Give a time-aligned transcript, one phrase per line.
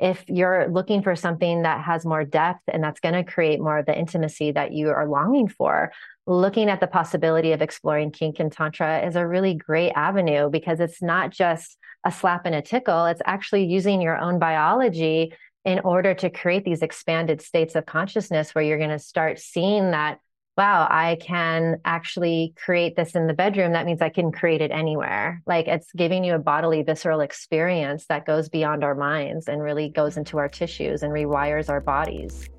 [0.00, 3.78] if you're looking for something that has more depth and that's going to create more
[3.78, 5.92] of the intimacy that you are longing for,
[6.26, 10.80] looking at the possibility of exploring kink and tantra is a really great avenue because
[10.80, 15.34] it's not just a slap and a tickle, it's actually using your own biology
[15.66, 19.90] in order to create these expanded states of consciousness where you're going to start seeing
[19.90, 20.18] that
[20.60, 23.72] wow, I can actually create this in the bedroom.
[23.72, 25.40] That means I can create it anywhere.
[25.46, 29.88] Like it's giving you a bodily, visceral experience that goes beyond our minds and really
[29.88, 32.50] goes into our tissues and rewires our bodies.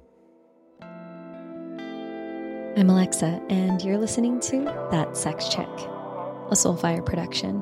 [2.76, 7.62] I'm Alexa, and you're listening to That Sex Chick, a Soulfire production.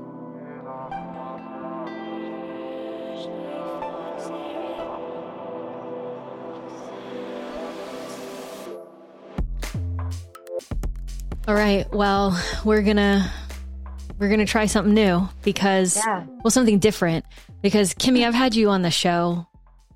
[11.50, 11.92] All right.
[11.92, 13.34] Well, we're gonna
[14.20, 16.24] we're gonna try something new because yeah.
[16.44, 17.26] well, something different.
[17.64, 19.48] Because Kimi, I've had you on the show.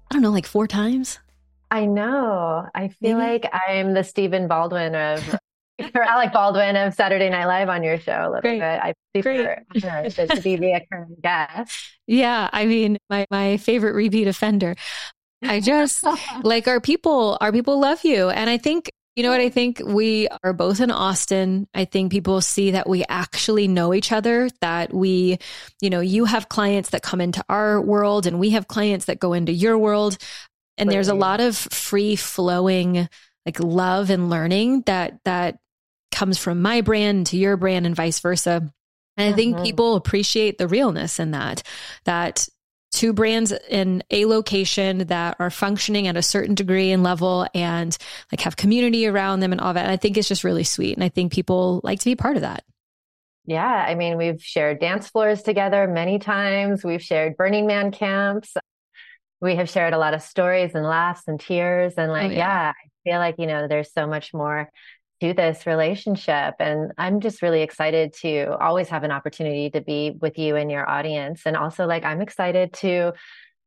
[0.09, 1.20] I don't know, like four times.
[1.70, 2.67] I know.
[2.73, 3.34] I feel Maybe?
[3.34, 5.39] like I'm the Stephen Baldwin of
[5.94, 8.59] or Alec Baldwin of Saturday Night Live on your show a little Great.
[8.59, 8.63] bit.
[8.63, 9.63] I prefer
[10.25, 11.72] to be the recurring guest.
[12.08, 14.73] Yeah, I mean, my my favorite repeat offender.
[15.44, 16.03] I just
[16.41, 17.38] like our people.
[17.41, 19.42] Our people love you, and I think you know what?
[19.42, 21.67] I think we are both in Austin.
[21.73, 25.38] I think people see that we actually know each other, that we,
[25.81, 29.19] you know, you have clients that come into our world and we have clients that
[29.19, 30.17] go into your world.
[30.78, 33.08] And there's a lot of free flowing
[33.45, 35.59] like love and learning that that
[36.11, 38.73] comes from my brand to your brand and vice versa.
[39.17, 39.66] And I think mm-hmm.
[39.66, 41.61] people appreciate the realness in that,
[42.06, 42.47] that
[42.94, 47.97] two brands in a location that are functioning at a certain degree and level and
[48.31, 49.83] like have community around them and all that.
[49.83, 50.95] And I think it's just really sweet.
[50.95, 52.63] And I think people like to be part of that.
[53.45, 53.66] Yeah.
[53.66, 56.83] I mean, we've shared dance floors together many times.
[56.83, 58.53] We've shared Burning Man camps.
[59.41, 61.95] We have shared a lot of stories and laughs and tears.
[61.97, 62.38] And oh, like, oh, yeah.
[62.38, 64.69] yeah, I feel like, you know, there's so much more
[65.23, 66.55] to this relationship.
[66.59, 70.69] And I'm just really excited to always have an opportunity to be with you and
[70.69, 71.44] your audience.
[71.45, 73.13] And also, like, I'm excited to,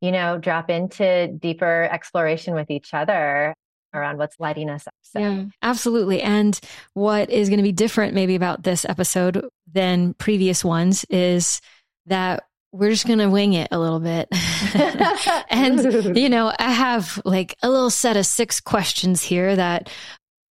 [0.03, 3.55] you know, drop into deeper exploration with each other
[3.95, 4.95] around what's lighting us up.
[5.01, 5.19] So.
[5.19, 6.21] Yeah, absolutely.
[6.21, 6.61] And
[6.93, 11.63] what is going to be different maybe about this episode than previous ones is
[12.05, 14.29] that we're just going to wing it a little bit.
[15.49, 19.89] and, you know, I have like a little set of six questions here that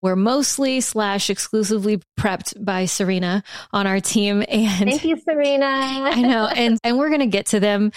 [0.06, 3.44] we're mostly slash exclusively prepped by Serena
[3.74, 4.44] on our team.
[4.48, 5.66] And thank you, Serena.
[5.66, 6.46] I know.
[6.46, 7.92] And, and we're going to get to them.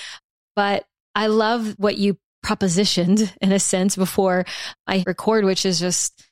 [0.56, 4.46] But I love what you propositioned in a sense before
[4.86, 6.24] I record, which is just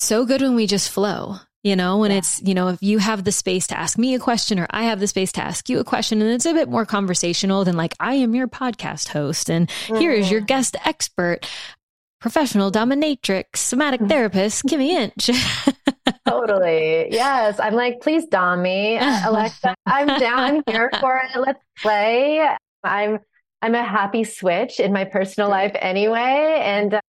[0.00, 1.36] so good when we just flow.
[1.62, 2.18] You know, when yeah.
[2.18, 4.82] it's, you know, if you have the space to ask me a question or I
[4.82, 7.76] have the space to ask you a question, and it's a bit more conversational than
[7.76, 9.98] like, I am your podcast host and mm.
[9.98, 10.46] here is your mm-hmm.
[10.46, 11.46] guest expert
[12.22, 14.08] professional dominatrix, somatic mm.
[14.08, 15.28] therapist, Kimi Inch.
[16.26, 17.08] totally.
[17.10, 17.58] Yes.
[17.58, 19.74] I'm like, please dom me, Alexa.
[19.84, 21.38] I'm down here for it.
[21.38, 22.48] Let's play.
[22.84, 23.18] I'm
[23.60, 26.60] I'm a happy switch in my personal life anyway.
[26.64, 27.00] And uh,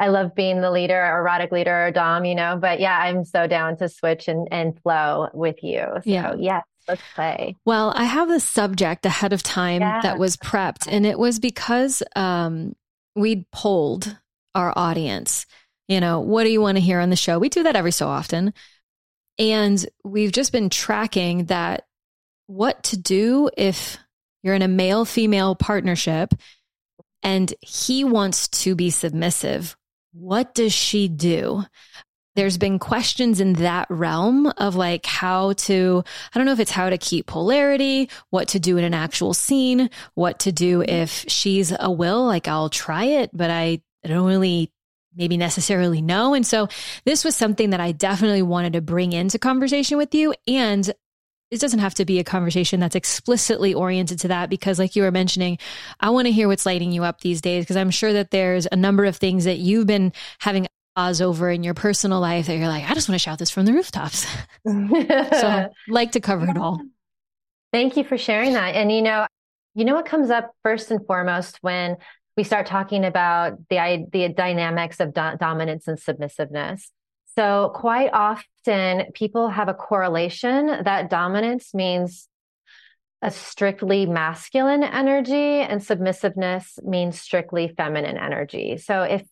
[0.00, 3.46] I love being the leader, erotic leader or dom, you know, but yeah, I'm so
[3.46, 5.84] down to switch and, and flow with you.
[5.96, 6.34] So yeah.
[6.38, 7.56] yes, let's play.
[7.64, 10.00] Well, I have the subject ahead of time yeah.
[10.02, 12.74] that was prepped and it was because um,
[13.14, 14.18] we'd polled
[14.56, 15.46] our audience.
[15.86, 17.38] You know, what do you want to hear on the show?
[17.38, 18.52] We do that every so often.
[19.38, 21.84] And we've just been tracking that
[22.46, 23.98] what to do if
[24.42, 26.32] you're in a male female partnership
[27.22, 29.76] and he wants to be submissive.
[30.12, 31.64] What does she do?
[32.36, 36.70] There's been questions in that realm of like how to, I don't know if it's
[36.70, 41.24] how to keep polarity, what to do in an actual scene, what to do if
[41.28, 44.72] she's a will, like I'll try it, but I I don't really
[45.14, 46.34] maybe necessarily know.
[46.34, 46.68] And so
[47.04, 50.34] this was something that I definitely wanted to bring into conversation with you.
[50.46, 50.92] And
[51.50, 55.02] it doesn't have to be a conversation that's explicitly oriented to that because like you
[55.02, 55.58] were mentioning
[56.00, 58.66] i want to hear what's lighting you up these days because i'm sure that there's
[58.72, 60.66] a number of things that you've been having
[60.96, 63.50] pause over in your personal life that you're like i just want to shout this
[63.50, 64.26] from the rooftops
[64.66, 66.80] so like to cover it all
[67.72, 69.24] thank you for sharing that and you know
[69.74, 71.96] you know what comes up first and foremost when
[72.36, 76.90] we start talking about the the dynamics of do- dominance and submissiveness.
[77.36, 82.28] So quite often people have a correlation that dominance means
[83.22, 88.76] a strictly masculine energy and submissiveness means strictly feminine energy.
[88.76, 89.22] So if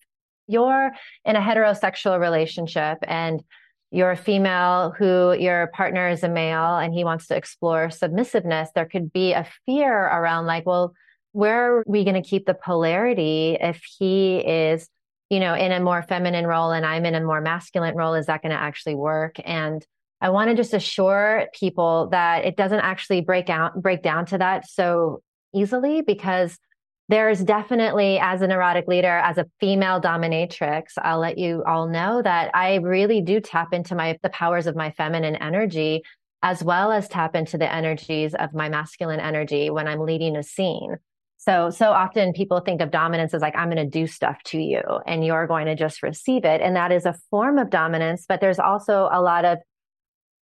[0.46, 0.90] you're
[1.24, 3.42] in a heterosexual relationship and
[3.90, 8.70] you're a female who your partner is a male and he wants to explore submissiveness,
[8.74, 10.94] there could be a fear around like, well,
[11.34, 14.88] where are we going to keep the polarity if he is,
[15.30, 18.14] you know, in a more feminine role and I'm in a more masculine role?
[18.14, 19.36] Is that going to actually work?
[19.44, 19.84] And
[20.20, 24.38] I want to just assure people that it doesn't actually break out break down to
[24.38, 25.22] that so
[25.52, 26.56] easily because
[27.08, 32.22] there's definitely as an erotic leader as a female dominatrix i'll let you all know
[32.22, 36.02] that i really do tap into my the powers of my feminine energy
[36.42, 40.42] as well as tap into the energies of my masculine energy when i'm leading a
[40.42, 40.96] scene
[41.44, 44.58] so so often people think of dominance as like i'm going to do stuff to
[44.58, 48.24] you and you're going to just receive it and that is a form of dominance
[48.28, 49.58] but there's also a lot of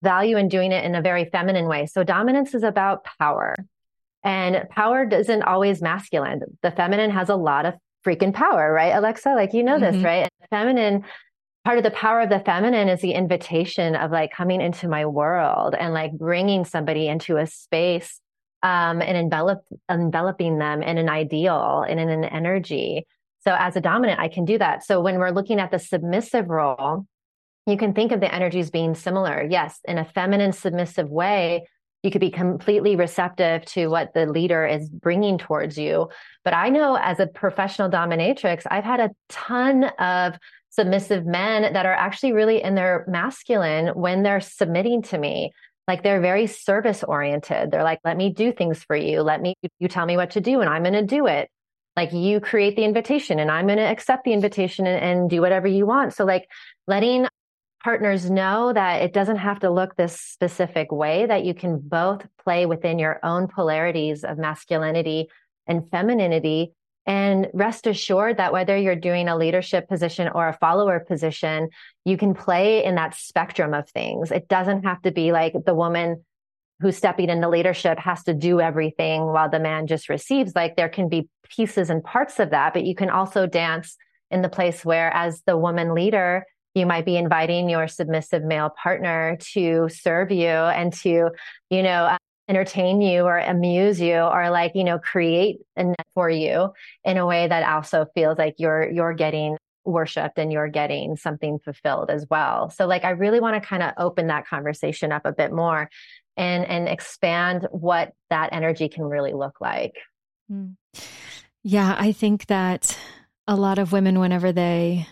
[0.03, 1.87] value in doing it in a very feminine way.
[1.87, 3.55] So dominance is about power.
[4.25, 6.41] And power isn't always masculine.
[6.63, 9.31] The feminine has a lot of freaking power, right, Alexa?
[9.31, 9.97] Like, you know mm-hmm.
[9.97, 10.29] this, right?
[10.41, 11.05] And feminine,
[11.65, 15.07] part of the power of the feminine is the invitation of like coming into my
[15.07, 18.21] world and like bringing somebody into a space
[18.63, 23.07] um, and envelop, enveloping them in an ideal and in an energy.
[23.41, 24.85] So as a dominant, I can do that.
[24.85, 27.07] So when we're looking at the submissive role,
[27.67, 29.47] you can think of the energies being similar.
[29.49, 31.67] Yes, in a feminine, submissive way,
[32.03, 36.09] you could be completely receptive to what the leader is bringing towards you.
[36.45, 40.35] But I know as a professional dominatrix, I've had a ton of
[40.71, 45.53] submissive men that are actually really in their masculine when they're submitting to me.
[45.89, 47.71] Like they're very service oriented.
[47.71, 49.23] They're like, let me do things for you.
[49.23, 51.49] Let me, you tell me what to do and I'm going to do it.
[51.97, 55.41] Like you create the invitation and I'm going to accept the invitation and, and do
[55.41, 56.15] whatever you want.
[56.15, 56.49] So like
[56.87, 57.27] letting
[57.83, 62.27] partners know that it doesn't have to look this specific way, that you can both
[62.43, 65.29] play within your own polarities of masculinity
[65.67, 66.73] and femininity.
[67.07, 71.69] And rest assured that whether you're doing a leadership position or a follower position,
[72.05, 74.31] you can play in that spectrum of things.
[74.31, 76.25] It doesn't have to be like the woman
[76.81, 80.55] who's stepping into leadership has to do everything while the man just receives.
[80.55, 83.97] Like there can be pieces and parts of that, but you can also dance
[84.31, 86.45] in the place where, as the woman leader,
[86.75, 91.31] you might be inviting your submissive male partner to serve you and to,
[91.69, 92.17] you know,
[92.53, 95.61] entertain you or amuse you or like, you know, create
[96.13, 96.71] for you
[97.03, 99.57] in a way that also feels like you're you're getting
[99.87, 102.69] worshiped and you're getting something fulfilled as well.
[102.69, 105.89] So like I really want to kind of open that conversation up a bit more
[106.37, 109.95] and and expand what that energy can really look like.
[110.51, 110.73] Hmm.
[111.63, 112.99] Yeah, I think that
[113.47, 115.07] a lot of women whenever they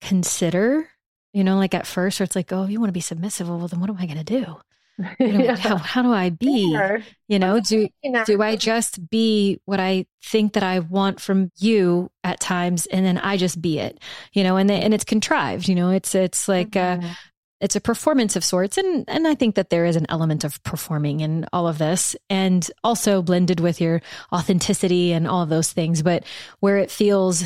[0.00, 0.88] consider,
[1.34, 3.46] you know, like at first, or it's like, oh, you want to be submissive.
[3.46, 4.56] Well, then what am I going to do?
[5.18, 5.56] yeah.
[5.56, 6.72] how, how, do I be?
[6.72, 7.00] Sure.
[7.28, 7.88] You know, do
[8.24, 13.04] do I just be what I think that I want from you at times, and
[13.04, 13.98] then I just be it?
[14.32, 15.68] You know, and and it's contrived.
[15.68, 17.04] You know, it's it's like mm-hmm.
[17.04, 17.18] a,
[17.60, 20.62] it's a performance of sorts, and and I think that there is an element of
[20.62, 24.00] performing in all of this, and also blended with your
[24.32, 26.02] authenticity and all of those things.
[26.02, 26.24] But
[26.60, 27.44] where it feels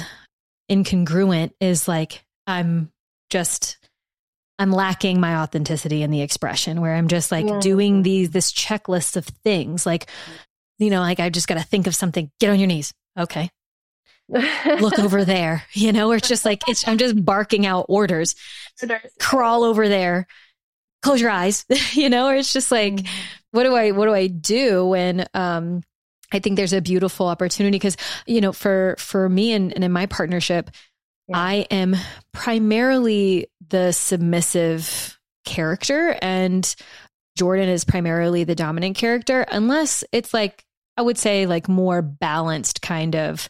[0.71, 2.93] incongruent is like I'm
[3.29, 3.79] just
[4.61, 7.61] I'm lacking my authenticity in the expression where I'm just like yeah.
[7.61, 9.87] doing these this checklist of things.
[9.87, 10.07] Like
[10.79, 12.31] you know like I just got to think of something.
[12.39, 12.93] Get on your knees.
[13.19, 13.49] Okay.
[14.29, 15.65] Look over there.
[15.73, 18.35] You know or it's just like it's I'm just barking out orders.
[19.19, 20.27] Crawl over there.
[21.03, 21.65] Close your eyes.
[21.95, 23.23] You know or it's just like mm-hmm.
[23.53, 25.83] what do I what do I do when um
[26.33, 27.97] I think there's a beautiful opportunity because
[28.27, 30.71] you know for for me and, and in my partnership
[31.31, 31.39] yeah.
[31.39, 31.97] I am
[32.33, 36.75] primarily the submissive character and
[37.37, 40.65] Jordan is primarily the dominant character, unless it's like,
[40.97, 43.49] I would say like more balanced kind of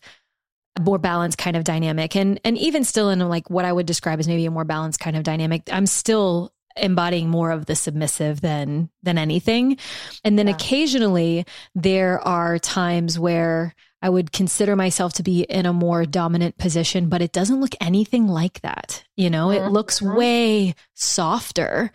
[0.80, 4.20] more balanced kind of dynamic and and even still in like what I would describe
[4.20, 8.40] as maybe a more balanced kind of dynamic I'm still embodying more of the submissive
[8.40, 9.76] than than anything
[10.22, 10.54] and then yeah.
[10.54, 11.44] occasionally
[11.74, 17.08] there are times where I would consider myself to be in a more dominant position,
[17.08, 19.04] but it doesn't look anything like that.
[19.16, 20.16] You know, it looks mm-hmm.
[20.16, 21.92] way softer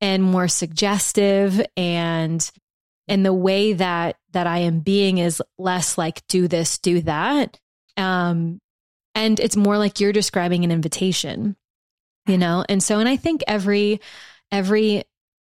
[0.00, 2.50] and more suggestive and
[3.08, 7.58] and the way that that I am being is less like do this, do that.
[7.96, 8.58] Um
[9.14, 11.56] and it's more like you're describing an invitation.
[12.26, 12.64] You know?
[12.68, 14.00] And so and I think every
[14.50, 15.04] every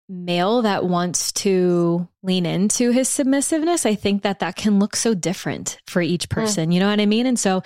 [0.09, 5.15] male that wants to lean into his submissiveness, I think that that can look so
[5.15, 6.71] different for each person.
[6.71, 6.75] Mm.
[6.75, 7.27] You know what I mean?
[7.27, 7.63] And so,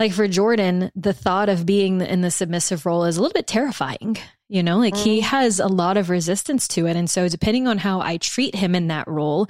[0.00, 3.46] like for Jordan, the thought of being in the submissive role is a little bit
[3.46, 4.16] terrifying.
[4.48, 5.02] You know, like mm.
[5.02, 6.96] he has a lot of resistance to it.
[6.96, 9.48] And so, depending on how I treat him in that role,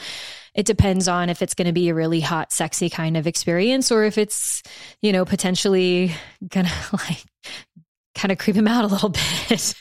[0.54, 3.90] it depends on if it's going to be a really hot, sexy kind of experience
[3.90, 4.62] or if it's,
[5.00, 6.12] you know, potentially
[6.48, 7.24] going to like
[8.14, 9.08] kind of creep him out a little
[9.48, 9.74] bit,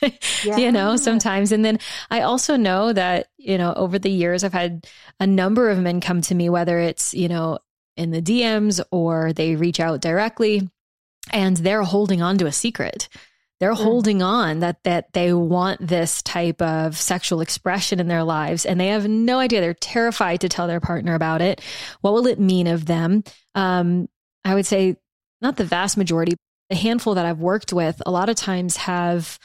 [0.43, 0.57] yeah.
[0.57, 1.51] you know, sometimes.
[1.51, 4.87] And then I also know that, you know, over the years, I've had
[5.19, 7.59] a number of men come to me, whether it's, you know,
[7.97, 10.69] in the DMs or they reach out directly
[11.31, 13.09] and they're holding on to a secret.
[13.59, 13.83] They're mm.
[13.83, 18.79] holding on that that they want this type of sexual expression in their lives and
[18.79, 19.61] they have no idea.
[19.61, 21.61] They're terrified to tell their partner about it.
[22.01, 23.23] What will it mean of them?
[23.53, 24.09] Um,
[24.43, 24.97] I would say
[25.41, 26.37] not the vast majority,
[26.71, 29.37] the handful that I've worked with, a lot of times have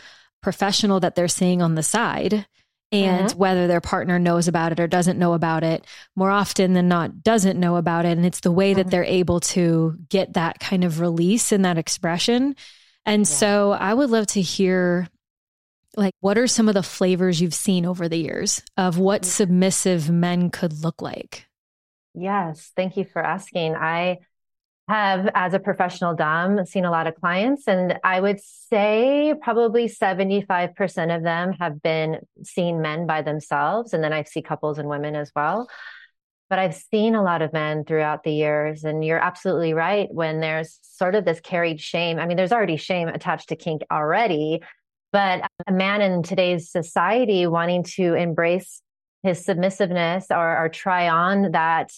[0.43, 2.47] professional that they're seeing on the side
[2.93, 3.39] and mm-hmm.
[3.39, 5.85] whether their partner knows about it or doesn't know about it.
[6.15, 8.17] More often than not doesn't know about it.
[8.17, 8.91] And it's the way that mm-hmm.
[8.91, 12.55] they're able to get that kind of release and that expression.
[13.05, 13.35] And yeah.
[13.35, 15.09] so i would love to hear
[15.97, 20.09] like what are some of the flavors you've seen over the years of what submissive
[20.11, 21.47] men could look like?
[22.15, 22.71] Yes.
[22.77, 23.75] Thank you for asking.
[23.75, 24.19] I
[24.89, 29.89] have, as a professional Dom, seen a lot of clients, and I would say probably
[29.89, 33.93] 75% of them have been seen men by themselves.
[33.93, 35.69] And then I see couples and women as well.
[36.49, 38.85] But I've seen a lot of men throughout the years.
[38.85, 42.21] And you're absolutely right when there's sort of this carried shame.
[42.21, 44.63] I mean, there's already shame attached to kink already,
[45.13, 48.81] but a man in today's society wanting to embrace
[49.25, 51.91] his submissiveness or, or try on that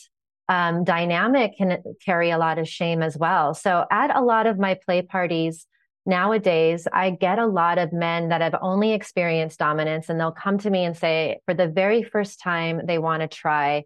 [0.48, 3.54] um, dynamic can carry a lot of shame as well.
[3.54, 5.66] So at a lot of my play parties
[6.06, 10.58] nowadays, I get a lot of men that have only experienced dominance and they'll come
[10.58, 13.84] to me and say, for the very first time, they want to try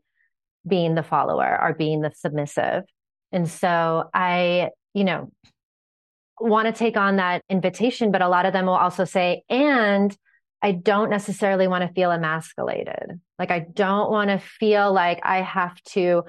[0.67, 2.85] being the follower or being the submissive.
[3.33, 5.33] And so I, you know,
[6.41, 10.17] want to take on that invitation, but a lot of them will also say, and
[10.63, 13.21] I don't necessarily want to feel emasculated.
[13.39, 16.23] Like I don't want to feel like I have to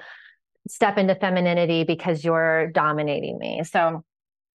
[0.67, 3.63] step into femininity because you're dominating me.
[3.63, 4.03] So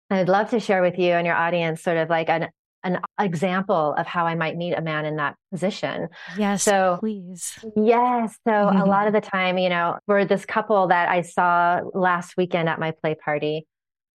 [0.10, 2.50] I'd love to share with you and your audience sort of like an
[2.86, 6.08] an example of how I might meet a man in that position.
[6.38, 7.58] Yes, so please.
[7.76, 8.38] Yes.
[8.48, 8.78] So mm-hmm.
[8.78, 12.70] a lot of the time, you know, for this couple that I saw last weekend
[12.70, 13.66] at my play party,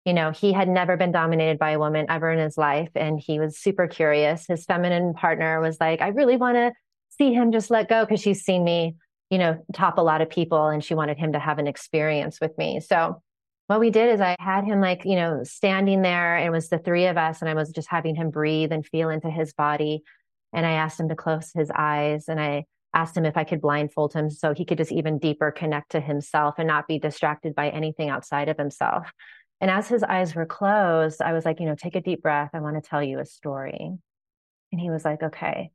[0.05, 2.91] you know, he had never been dominated by a woman ever in his life.
[2.95, 4.45] And he was super curious.
[4.47, 6.73] His feminine partner was like, I really want to
[7.09, 8.97] see him just let go because she's seen me
[9.31, 12.41] you know, top a lot of people and she wanted him to have an experience
[12.41, 12.81] with me.
[12.81, 13.23] So
[13.67, 16.37] what we did is I had him like, you know, standing there.
[16.37, 18.87] and It was the three of us, and I was just having him breathe and
[18.87, 20.03] feel into his body.
[20.55, 23.61] And I asked him to close his eyes and I asked him if I could
[23.61, 27.55] blindfold him so he could just even deeper connect to himself and not be distracted
[27.55, 29.13] by anything outside of himself.
[29.61, 32.51] And as his eyes were closed, I was like, you know, take a deep breath.
[32.55, 33.93] I want to tell you a story.
[34.73, 35.71] And he was like, okay.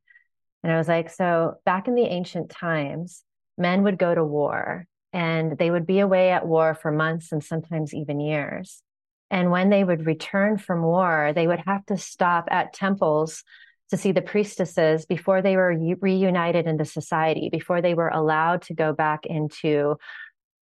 [0.62, 3.22] And I was like, so back in the ancient times,
[3.56, 7.42] men would go to war and they would be away at war for months and
[7.42, 8.82] sometimes even years.
[9.30, 13.42] And when they would return from war, they would have to stop at temples
[13.90, 18.74] to see the priestesses before they were reunited into society, before they were allowed to
[18.74, 19.96] go back into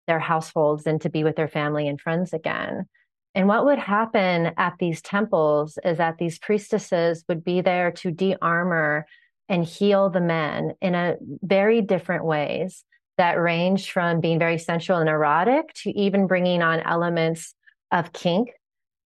[0.06, 2.86] their households and to be with their family and friends again.
[3.34, 8.10] And what would happen at these temples is that these priestesses would be there to
[8.10, 9.06] de armor
[9.48, 12.84] and heal the men in a very different ways
[13.18, 17.54] that range from being very sensual and erotic to even bringing on elements
[17.90, 18.50] of kink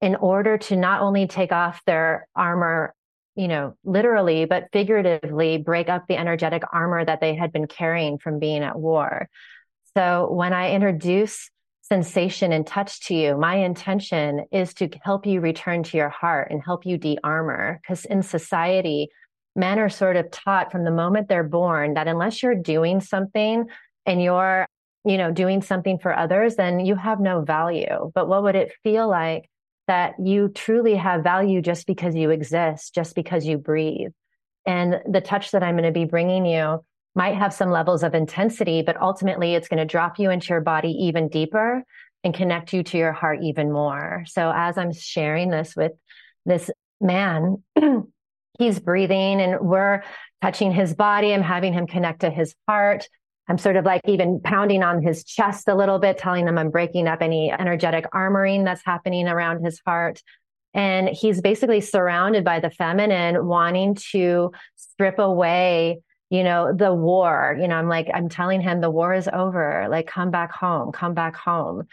[0.00, 2.94] in order to not only take off their armor
[3.34, 8.18] you know literally but figuratively break up the energetic armor that they had been carrying
[8.18, 9.28] from being at war.
[9.94, 11.50] So when i introduce
[11.82, 16.50] sensation and touch to you my intention is to help you return to your heart
[16.50, 19.08] and help you de-armor because in society
[19.56, 23.66] men are sort of taught from the moment they're born that unless you're doing something
[24.04, 24.66] and you're,
[25.04, 28.10] you know, doing something for others, then you have no value.
[28.14, 29.48] But what would it feel like
[29.88, 34.12] that you truly have value just because you exist, just because you breathe?
[34.66, 36.84] And the touch that I'm going to be bringing you
[37.14, 40.60] might have some levels of intensity, but ultimately it's going to drop you into your
[40.60, 41.82] body even deeper
[42.22, 44.24] and connect you to your heart even more.
[44.26, 45.92] So as I'm sharing this with
[46.44, 46.70] this
[47.00, 47.62] man,
[48.58, 50.02] he's breathing and we're
[50.42, 51.32] touching his body.
[51.32, 53.08] I'm having him connect to his heart.
[53.48, 56.70] I'm sort of like even pounding on his chest a little bit, telling him I'm
[56.70, 60.20] breaking up any energetic armoring that's happening around his heart.
[60.74, 67.56] And he's basically surrounded by the feminine, wanting to strip away, you know, the war.
[67.58, 69.86] You know, I'm like, I'm telling him the war is over.
[69.88, 71.84] Like, come back home, come back home.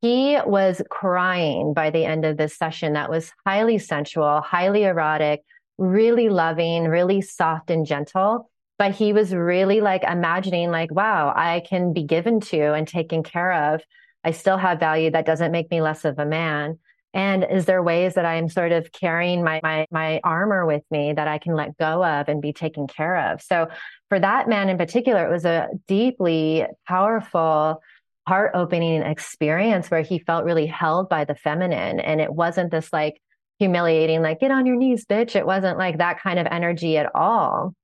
[0.00, 5.42] He was crying by the end of this session that was highly sensual, highly erotic,
[5.78, 8.50] really loving, really soft and gentle.
[8.78, 13.22] But he was really like imagining, like, wow, I can be given to and taken
[13.22, 13.82] care of.
[14.24, 15.10] I still have value.
[15.10, 16.78] That doesn't make me less of a man.
[17.12, 21.12] And is there ways that I'm sort of carrying my, my, my armor with me
[21.12, 23.40] that I can let go of and be taken care of?
[23.40, 23.68] So
[24.08, 27.80] for that man in particular, it was a deeply powerful
[28.26, 32.00] heart opening experience where he felt really held by the feminine.
[32.00, 33.20] And it wasn't this like
[33.58, 35.36] humiliating, like, get on your knees, bitch.
[35.36, 37.74] It wasn't like that kind of energy at all.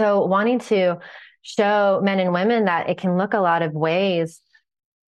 [0.00, 0.98] So wanting to
[1.42, 4.40] show men and women that it can look a lot of ways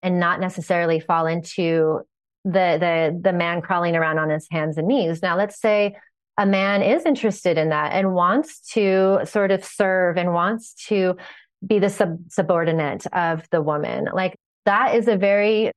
[0.03, 2.01] and not necessarily fall into
[2.45, 5.23] the the the man crawling around on his hands and knees.
[5.23, 5.97] Now let's say
[6.39, 11.17] a man is interested in that and wants to sort of serve and wants to
[11.67, 14.07] be the sub- subordinate of the woman.
[14.13, 14.37] Like
[14.67, 15.73] that is a very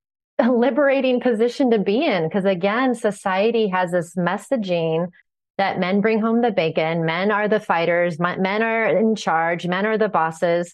[0.48, 2.28] liberating position to be in.
[2.28, 5.10] Because again society has this messaging
[5.58, 9.86] that men bring home the bacon men are the fighters men are in charge men
[9.86, 10.74] are the bosses.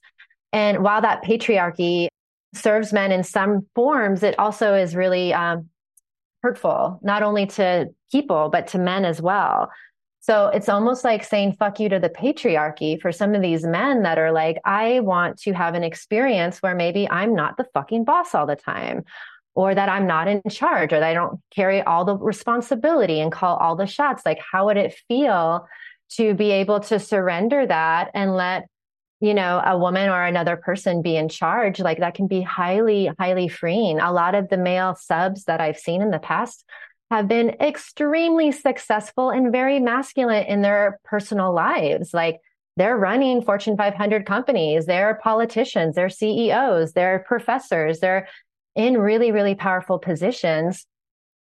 [0.53, 2.07] And while that patriarchy
[2.53, 5.69] serves men in some forms it also is really um,
[6.43, 9.71] hurtful not only to people but to men as well.
[10.25, 14.01] So it's almost like saying fuck you to the patriarchy for some of these men
[14.01, 18.05] that are like, I want to have an experience where maybe I'm not the fucking
[18.05, 19.03] boss all the time,
[19.55, 23.31] or that I'm not in charge, or that I don't carry all the responsibility and
[23.31, 24.25] call all the shots.
[24.25, 25.67] Like, how would it feel
[26.17, 28.67] to be able to surrender that and let
[29.21, 33.09] you know a woman or another person be in charge like that can be highly
[33.17, 36.65] highly freeing a lot of the male subs that i've seen in the past
[37.11, 42.13] have been extremely successful and very masculine in their personal lives.
[42.13, 42.39] Like
[42.77, 48.27] they're running Fortune 500 companies, they're politicians, they're CEOs, they're professors, they're
[48.75, 50.85] in really, really powerful positions.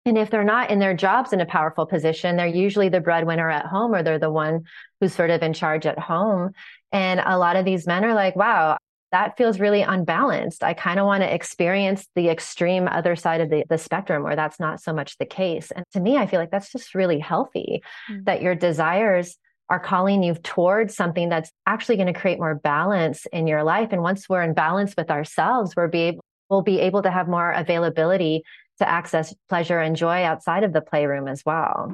[0.06, 3.50] And if they're not in their jobs in a powerful position, they're usually the breadwinner
[3.50, 4.64] at home or they're the one
[5.00, 6.52] who's sort of in charge at home.
[6.92, 8.78] And a lot of these men are like, wow,
[9.12, 10.64] that feels really unbalanced.
[10.64, 14.36] I kind of want to experience the extreme other side of the, the spectrum where
[14.36, 15.72] that's not so much the case.
[15.72, 18.24] And to me, I feel like that's just really healthy mm-hmm.
[18.24, 19.38] that your desires
[19.70, 23.90] are calling you towards something that's actually going to create more balance in your life.
[23.92, 27.28] And once we're in balance with ourselves, we're be able, we'll be able to have
[27.28, 28.44] more availability
[28.78, 31.92] to access pleasure and joy outside of the playroom as well.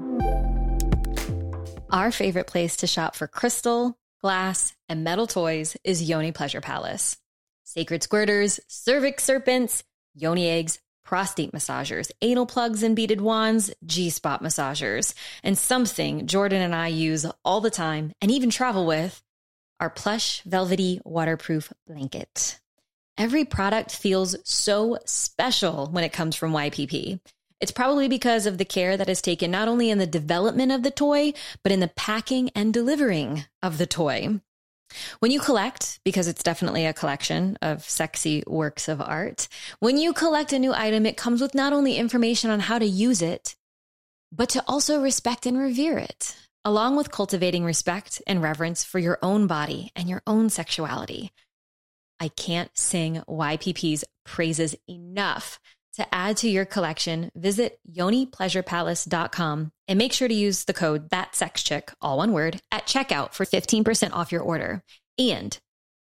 [1.91, 7.15] Our favorite place to shop for crystal, glass, and metal toys is Yoni Pleasure Palace.
[7.63, 9.83] Sacred squirters, cervix serpents,
[10.15, 16.61] yoni eggs, prostate massagers, anal plugs and beaded wands, G spot massagers, and something Jordan
[16.61, 19.21] and I use all the time and even travel with
[19.79, 22.59] our plush, velvety, waterproof blanket.
[23.17, 27.19] Every product feels so special when it comes from YPP.
[27.59, 30.83] It's probably because of the care that is taken not only in the development of
[30.83, 34.39] the toy, but in the packing and delivering of the toy.
[35.17, 39.47] When you collect, because it's definitely a collection of sexy works of art,
[39.79, 42.85] when you collect a new item, it comes with not only information on how to
[42.85, 43.55] use it,
[44.31, 49.17] but to also respect and revere it, along with cultivating respect and reverence for your
[49.23, 51.31] own body and your own sexuality.
[52.19, 55.59] I can't sing YPP's praises enough
[55.97, 61.93] to add to your collection, visit yonipleasurepalace.com and make sure to use the code ThatSexChick,
[62.01, 64.83] all one word, at checkout for 15% off your order.
[65.17, 65.57] And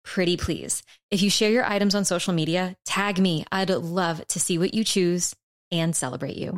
[0.06, 3.46] pretty please, if you share your items on social media, tag me.
[3.52, 5.36] I'd love to see what you choose
[5.72, 6.52] and celebrate you.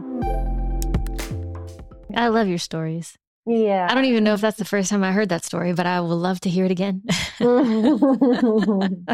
[2.15, 3.17] I love your stories.
[3.45, 3.87] Yeah.
[3.89, 5.99] I don't even know if that's the first time I heard that story, but I
[5.99, 7.03] would love to hear it again.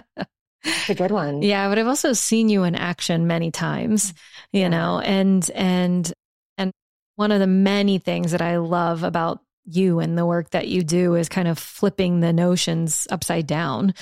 [0.63, 1.41] It's a good one.
[1.41, 4.13] Yeah, but I've also seen you in action many times,
[4.51, 4.67] you yeah.
[4.67, 6.11] know, and and
[6.57, 6.73] and
[7.15, 10.83] one of the many things that I love about you and the work that you
[10.83, 13.93] do is kind of flipping the notions upside down,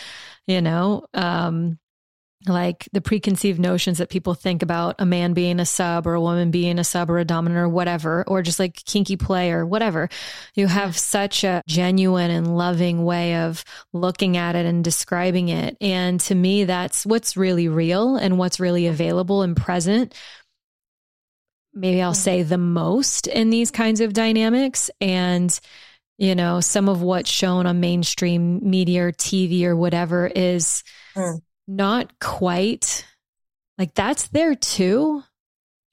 [0.48, 1.06] you know.
[1.14, 1.78] Um
[2.46, 6.22] like the preconceived notions that people think about a man being a sub or a
[6.22, 9.66] woman being a sub or a dominant or whatever, or just like kinky play or
[9.66, 10.08] whatever.
[10.54, 15.78] You have such a genuine and loving way of looking at it and describing it.
[15.82, 20.14] And to me, that's what's really real and what's really available and present.
[21.74, 24.90] Maybe I'll say the most in these kinds of dynamics.
[25.02, 25.58] And,
[26.18, 30.84] you know, some of what's shown on mainstream media or TV or whatever is.
[31.16, 33.06] Mm not quite
[33.78, 35.24] like that's there too.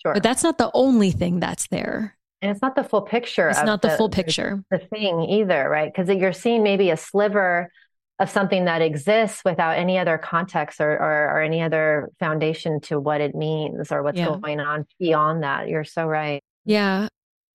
[0.03, 0.15] Sure.
[0.15, 2.17] But that's not the only thing that's there.
[2.43, 3.49] And it's not the full picture.
[3.49, 4.63] It's not the, the, full picture.
[4.71, 5.91] The, thing either, right?
[5.91, 7.71] Because you're seeing maybe a sliver
[8.19, 13.01] of something that exists without any other context or, or, or any other foundation to
[13.01, 14.27] what it means or what's yeah.
[14.27, 15.69] going on beyond that.
[15.69, 16.43] You're so right.
[16.67, 17.09] Yeah.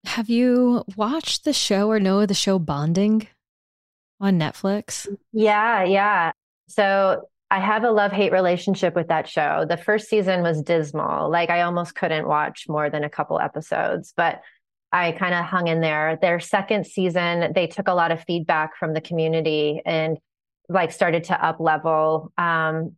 [0.04, 3.28] Have you watched the show or know the show Bonding
[4.18, 5.06] on Netflix?
[5.32, 6.32] Yeah, yeah.
[6.68, 9.66] So I have a love hate relationship with that show.
[9.68, 11.30] The first season was dismal.
[11.30, 14.40] Like I almost couldn't watch more than a couple episodes, but
[14.92, 16.18] I kind of hung in there.
[16.20, 20.18] Their second season, they took a lot of feedback from the community and
[20.68, 22.32] like started to up level.
[22.38, 22.96] Um,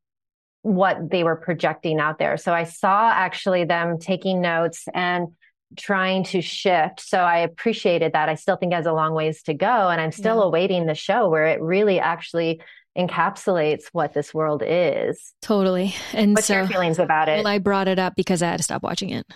[0.63, 2.37] what they were projecting out there.
[2.37, 5.29] So I saw actually them taking notes and
[5.77, 7.01] trying to shift.
[7.01, 8.29] So I appreciated that.
[8.29, 9.89] I still think has a long ways to go.
[9.89, 10.45] And I'm still yeah.
[10.45, 12.61] awaiting the show where it really actually
[12.97, 15.33] encapsulates what this world is.
[15.41, 15.95] Totally.
[16.13, 17.39] And what's so, your feelings about it?
[17.39, 19.27] Well, I brought it up because I had to stop watching it.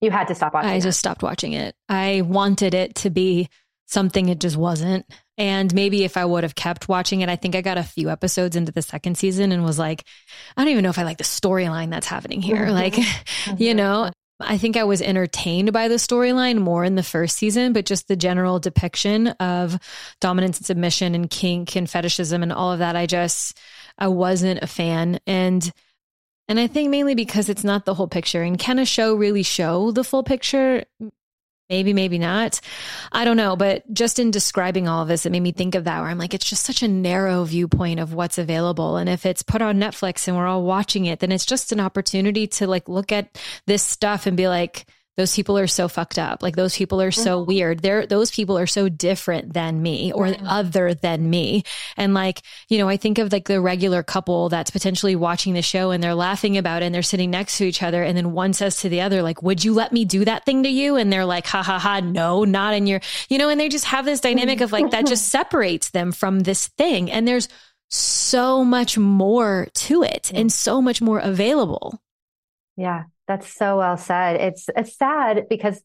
[0.00, 0.82] You had to stop watching I it.
[0.82, 1.74] just stopped watching it.
[1.88, 3.48] I wanted it to be
[3.86, 5.06] something it just wasn't.
[5.38, 8.10] And maybe if I would have kept watching it, I think I got a few
[8.10, 10.04] episodes into the second season and was like,
[10.56, 12.66] I don't even know if I like the storyline that's happening here.
[12.66, 12.72] Mm-hmm.
[12.72, 13.76] like, you mm-hmm.
[13.76, 17.86] know, I think I was entertained by the storyline more in the first season, but
[17.86, 19.78] just the general depiction of
[20.20, 23.58] dominance and submission and kink and fetishism and all of that, I just
[23.98, 25.20] I wasn't a fan.
[25.26, 25.72] And
[26.48, 28.42] and I think mainly because it's not the whole picture.
[28.42, 30.84] And can a show really show the full picture?
[31.68, 32.60] Maybe, maybe not.
[33.10, 33.56] I don't know.
[33.56, 36.18] But just in describing all of this, it made me think of that where I'm
[36.18, 38.96] like, it's just such a narrow viewpoint of what's available.
[38.96, 41.80] And if it's put on Netflix and we're all watching it, then it's just an
[41.80, 46.18] opportunity to like look at this stuff and be like, those people are so fucked
[46.18, 46.42] up.
[46.42, 47.48] Like those people are so mm-hmm.
[47.48, 47.80] weird.
[47.80, 50.46] They're those people are so different than me or mm-hmm.
[50.46, 51.64] other than me.
[51.96, 55.62] And like, you know, I think of like the regular couple that's potentially watching the
[55.62, 58.02] show and they're laughing about it and they're sitting next to each other.
[58.02, 60.62] And then one says to the other, like, would you let me do that thing
[60.64, 60.96] to you?
[60.96, 63.86] And they're like, ha ha ha, no, not in your, you know, and they just
[63.86, 67.10] have this dynamic of like that just separates them from this thing.
[67.10, 67.48] And there's
[67.88, 72.00] so much more to it and so much more available.
[72.76, 73.04] Yeah.
[73.26, 74.36] That's so well said.
[74.36, 75.82] It's it's sad because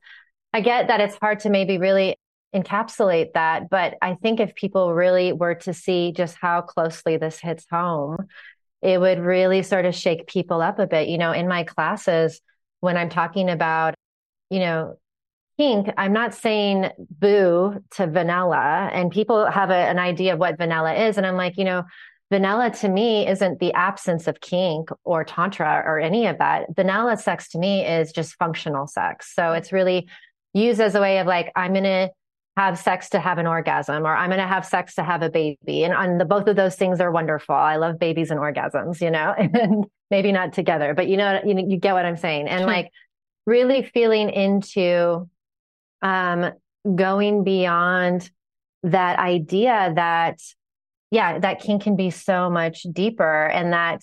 [0.53, 2.15] I get that it's hard to maybe really
[2.53, 7.39] encapsulate that, but I think if people really were to see just how closely this
[7.39, 8.27] hits home,
[8.81, 11.07] it would really sort of shake people up a bit.
[11.07, 12.41] You know, in my classes
[12.81, 13.93] when I'm talking about,
[14.49, 14.97] you know,
[15.57, 20.57] kink, I'm not saying boo to vanilla and people have a, an idea of what
[20.57, 21.83] vanilla is and I'm like, you know,
[22.31, 26.65] vanilla to me isn't the absence of kink or tantra or any of that.
[26.75, 29.35] Vanilla sex to me is just functional sex.
[29.35, 30.07] So it's really
[30.53, 32.09] used as a way of like, I'm going to
[32.55, 35.29] have sex to have an orgasm or I'm going to have sex to have a
[35.29, 35.83] baby.
[35.83, 37.53] And on the both of those things are wonderful.
[37.53, 41.65] I love babies and orgasms, you know, and maybe not together, but you know, you,
[41.67, 42.47] you get what I'm saying.
[42.47, 42.91] And like
[43.45, 45.29] really feeling into
[46.01, 46.51] um
[46.95, 48.29] going beyond
[48.83, 50.39] that idea that
[51.11, 54.01] yeah, that kink can be so much deeper and that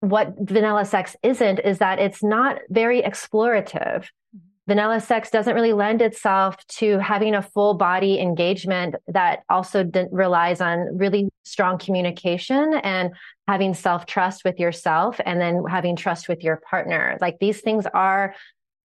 [0.00, 4.04] what vanilla sex isn't is that it's not very explorative.
[4.04, 4.38] Mm-hmm.
[4.68, 10.04] Vanilla sex doesn't really lend itself to having a full body engagement that also d-
[10.12, 13.10] relies on really strong communication and
[13.48, 17.16] having self trust with yourself and then having trust with your partner.
[17.20, 18.34] Like these things are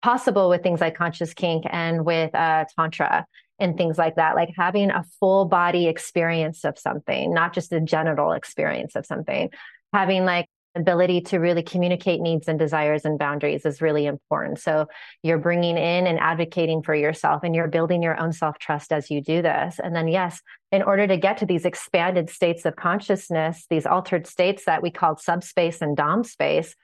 [0.04, 3.26] possible with things like conscious kink and with uh, tantra
[3.58, 7.80] and things like that, like having a full body experience of something, not just a
[7.80, 9.50] genital experience of something,
[9.94, 14.60] having like ability to really communicate needs and desires and boundaries is really important.
[14.60, 14.88] So
[15.22, 19.10] you're bringing in and advocating for yourself and you're building your own self trust as
[19.10, 19.80] you do this.
[19.82, 24.28] And then, yes, in order to get to these expanded states of consciousness, these altered
[24.28, 26.76] states that we call subspace and dom space,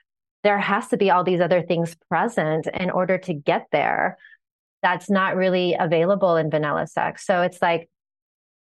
[0.42, 4.18] there has to be all these other things present in order to get there
[4.82, 7.26] that's not really available in vanilla sex.
[7.26, 7.90] So it's like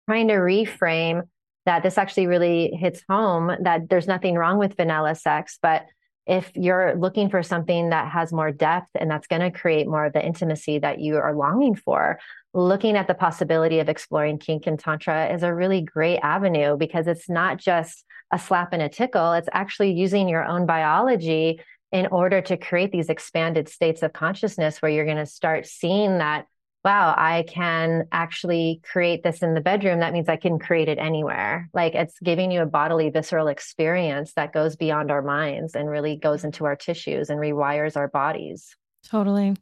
[0.08, 1.22] trying to reframe
[1.65, 5.86] that this actually really hits home that there's nothing wrong with vanilla sex, but
[6.26, 10.06] if you're looking for something that has more depth and that's going to create more
[10.06, 12.20] of the intimacy that you are longing for,
[12.54, 17.08] looking at the possibility of exploring kink and tantra is a really great avenue because
[17.08, 19.34] it's not just a slap and a tickle.
[19.34, 21.62] It's actually using your own biology
[21.92, 26.20] in order to create these expanded states of consciousness where you're going to start seeing
[26.20, 26.46] that
[26.86, 30.00] wow i can actually create this in the bedroom.
[30.00, 31.70] That means i can create it anywhere.
[31.74, 36.15] Like it's giving you a bodily visceral experience that goes beyond our minds and really
[36.15, 38.76] goes into our tissues and rewires our bodies.
[39.04, 39.56] Totally.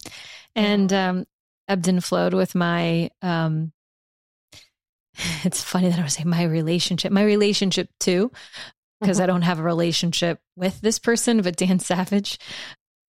[0.56, 1.26] And um
[1.68, 3.72] ebbed and flowed with my um
[5.44, 8.32] it's funny that I was saying my relationship, my relationship too,
[9.00, 9.34] because I mm-hmm.
[9.34, 12.40] don't have a relationship with this person, but Dan Savage,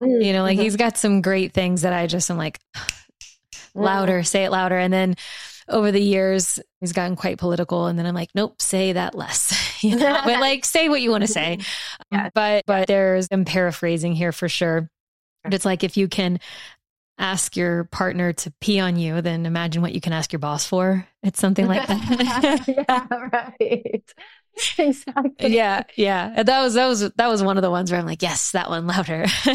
[0.01, 0.21] mm-hmm.
[0.21, 2.59] you know, like he's got some great things that I just am like,
[3.75, 4.77] louder, say it louder.
[4.77, 5.15] And then
[5.69, 7.87] over the years, he's gotten quite political.
[7.87, 11.11] And then I'm like, nope, say that less, you know, but like say what you
[11.11, 11.59] want to say.
[12.11, 12.29] Yeah.
[12.33, 14.89] But, but there's, I'm paraphrasing here for sure.
[15.43, 16.39] But it's like if you can
[17.17, 20.65] ask your partner to pee on you, then imagine what you can ask your boss
[20.65, 21.07] for.
[21.23, 22.67] It's something like that.
[22.67, 24.13] yeah, right.
[24.77, 25.55] exactly.
[25.55, 26.43] Yeah, yeah.
[26.43, 28.69] That was that was that was one of the ones where I'm like, yes, that
[28.69, 29.25] one louder.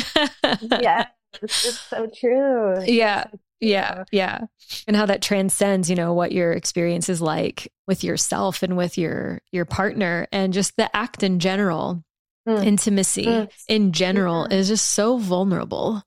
[0.80, 1.06] yeah,
[1.42, 2.82] it's just so true.
[2.84, 3.24] Yeah.
[3.60, 4.40] Yeah, yeah.
[4.88, 8.98] And how that transcends, you know, what your experience is like with yourself and with
[8.98, 12.02] your your partner and just the act in general.
[12.48, 12.64] mm.
[12.64, 13.48] intimacy mm.
[13.68, 14.56] in general yeah.
[14.56, 16.02] is just so vulnerable.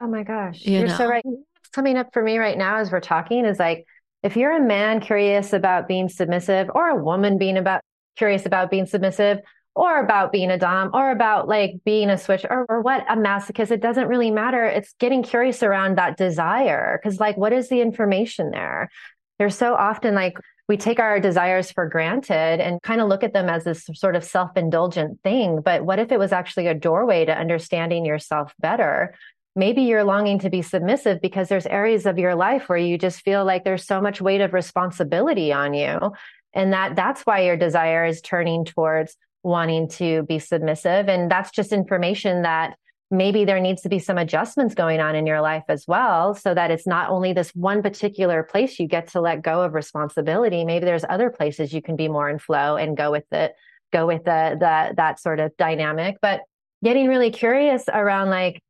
[0.00, 0.64] Oh my gosh.
[0.64, 1.24] You are so right.
[1.24, 3.86] What's coming up for me right now as we're talking is like,
[4.22, 7.82] if you're a man curious about being submissive or a woman being about
[8.16, 9.38] curious about being submissive
[9.74, 13.16] or about being a dom or about like being a switch or, or what a
[13.16, 17.68] masochist it doesn't really matter it's getting curious around that desire because like what is
[17.68, 18.90] the information there
[19.38, 20.36] there's so often like
[20.68, 24.16] we take our desires for granted and kind of look at them as this sort
[24.16, 29.14] of self-indulgent thing but what if it was actually a doorway to understanding yourself better
[29.56, 33.22] maybe you're longing to be submissive because there's areas of your life where you just
[33.22, 36.12] feel like there's so much weight of responsibility on you.
[36.52, 41.08] And that that's why your desire is turning towards wanting to be submissive.
[41.08, 42.76] And that's just information that
[43.10, 46.54] maybe there needs to be some adjustments going on in your life as well so
[46.54, 50.64] that it's not only this one particular place you get to let go of responsibility
[50.64, 53.52] maybe there's other places you can be more in flow and go with it
[53.92, 56.16] go with the, the that sort of dynamic.
[56.20, 56.42] But
[56.82, 58.62] getting really curious around like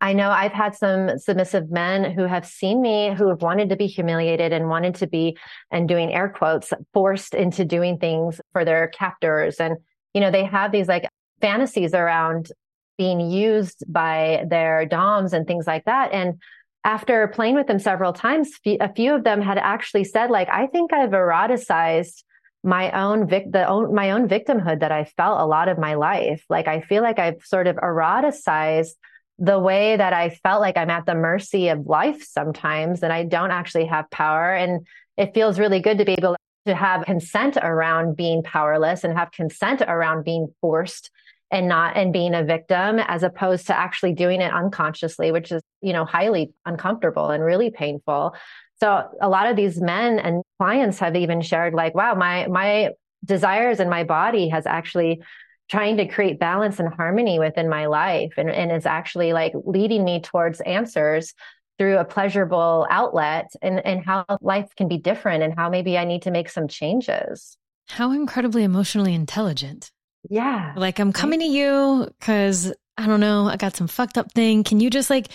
[0.00, 3.76] I know I've had some submissive men who have seen me who have wanted to
[3.76, 5.36] be humiliated and wanted to be,
[5.70, 9.56] and doing air quotes, forced into doing things for their captors.
[9.60, 9.76] And,
[10.12, 11.08] you know, they have these like
[11.40, 12.50] fantasies around
[12.98, 16.12] being used by their DOMs and things like that.
[16.12, 16.40] And
[16.82, 20.66] after playing with them several times, a few of them had actually said, like, I
[20.66, 22.22] think I've eroticized
[22.64, 25.94] my own vic the own my own victimhood that I felt a lot of my
[25.94, 26.44] life.
[26.48, 28.94] Like I feel like I've sort of eroticized
[29.38, 33.24] the way that I felt like I'm at the mercy of life sometimes and I
[33.24, 34.54] don't actually have power.
[34.54, 39.16] And it feels really good to be able to have consent around being powerless and
[39.16, 41.10] have consent around being forced
[41.50, 45.62] and not and being a victim as opposed to actually doing it unconsciously which is
[45.80, 48.34] you know highly uncomfortable and really painful
[48.80, 52.90] so a lot of these men and clients have even shared like wow my my
[53.24, 55.22] desires and my body has actually
[55.68, 60.04] trying to create balance and harmony within my life and, and is actually like leading
[60.04, 61.34] me towards answers
[61.78, 66.04] through a pleasurable outlet and, and how life can be different and how maybe I
[66.04, 67.56] need to make some changes.
[67.88, 69.90] How incredibly emotionally intelligent.
[70.30, 70.72] Yeah.
[70.76, 74.64] Like I'm coming to you because I don't know, I got some fucked up thing.
[74.64, 75.28] Can you just like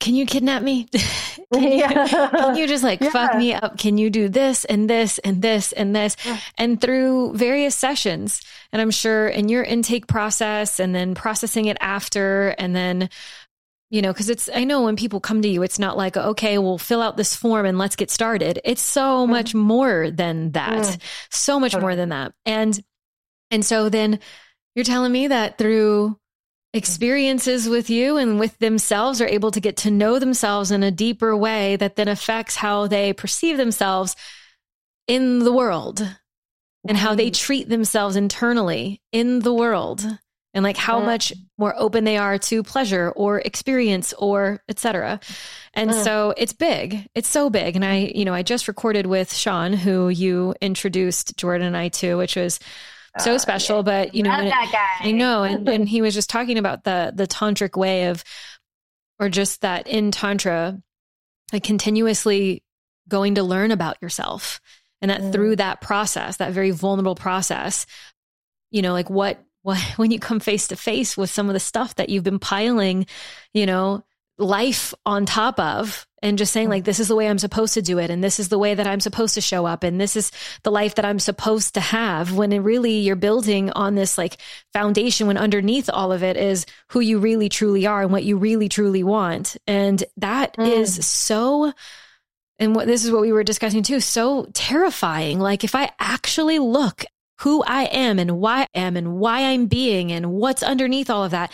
[0.00, 0.84] can you kidnap me?
[1.52, 3.10] can, you, can, you, just like yeah.
[3.10, 3.78] fuck me up?
[3.78, 6.16] Can you do this and this and this and this?
[6.24, 6.38] Yeah.
[6.58, 11.76] And through various sessions, and I'm sure in your intake process and then processing it
[11.80, 13.08] after, and then,
[13.90, 16.58] you know, because it's, I know when people come to you, it's not like, okay,
[16.58, 18.60] we'll fill out this form and let's get started.
[18.64, 19.30] It's so mm.
[19.30, 20.82] much more than that.
[20.82, 21.00] Mm.
[21.30, 21.82] So much totally.
[21.82, 22.32] more than that.
[22.44, 22.78] And,
[23.50, 24.18] and so then
[24.74, 26.18] you're telling me that through
[26.74, 30.90] experiences with you and with themselves are able to get to know themselves in a
[30.90, 34.16] deeper way that then affects how they perceive themselves
[35.06, 36.06] in the world
[36.86, 40.04] and how they treat themselves internally in the world
[40.52, 45.20] and like how much more open they are to pleasure or experience or etc
[45.74, 46.04] and mm.
[46.04, 47.08] so it's big.
[47.14, 47.76] It's so big.
[47.76, 51.88] And i you know i just recorded with sean who you introduced jordan and i
[51.88, 52.58] to which was
[53.18, 53.82] so uh, special.
[53.82, 57.76] But you know, I know, and, and he was just talking about the the tantric
[57.76, 58.24] way of,
[59.18, 60.80] or just that in tantra,
[61.52, 62.62] like continuously
[63.08, 64.60] going to learn about yourself,
[65.00, 65.32] and that mm.
[65.32, 67.86] through that process, that very vulnerable process,
[68.70, 71.60] you know, like what what when you come face to face with some of the
[71.60, 73.06] stuff that you've been piling,
[73.52, 74.04] you know,
[74.38, 77.82] life on top of and just saying like this is the way I'm supposed to
[77.82, 80.16] do it and this is the way that I'm supposed to show up and this
[80.16, 84.38] is the life that I'm supposed to have when really you're building on this like
[84.72, 88.36] foundation when underneath all of it is who you really truly are and what you
[88.36, 89.56] really truly want.
[89.66, 90.66] And that mm.
[90.66, 91.72] is so
[92.58, 95.38] and what this is what we were discussing too so terrifying.
[95.38, 97.04] Like if I actually look
[97.40, 101.24] who I am and why I am and why I'm being and what's underneath all
[101.24, 101.52] of that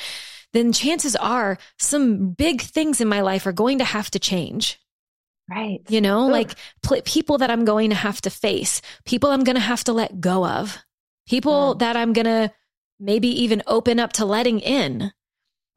[0.52, 4.78] then chances are some big things in my life are going to have to change.
[5.48, 5.80] Right.
[5.88, 6.30] You know, Ugh.
[6.30, 9.84] like pl- people that I'm going to have to face, people I'm going to have
[9.84, 10.78] to let go of,
[11.28, 11.78] people mm.
[11.80, 12.52] that I'm going to
[13.00, 15.12] maybe even open up to letting in.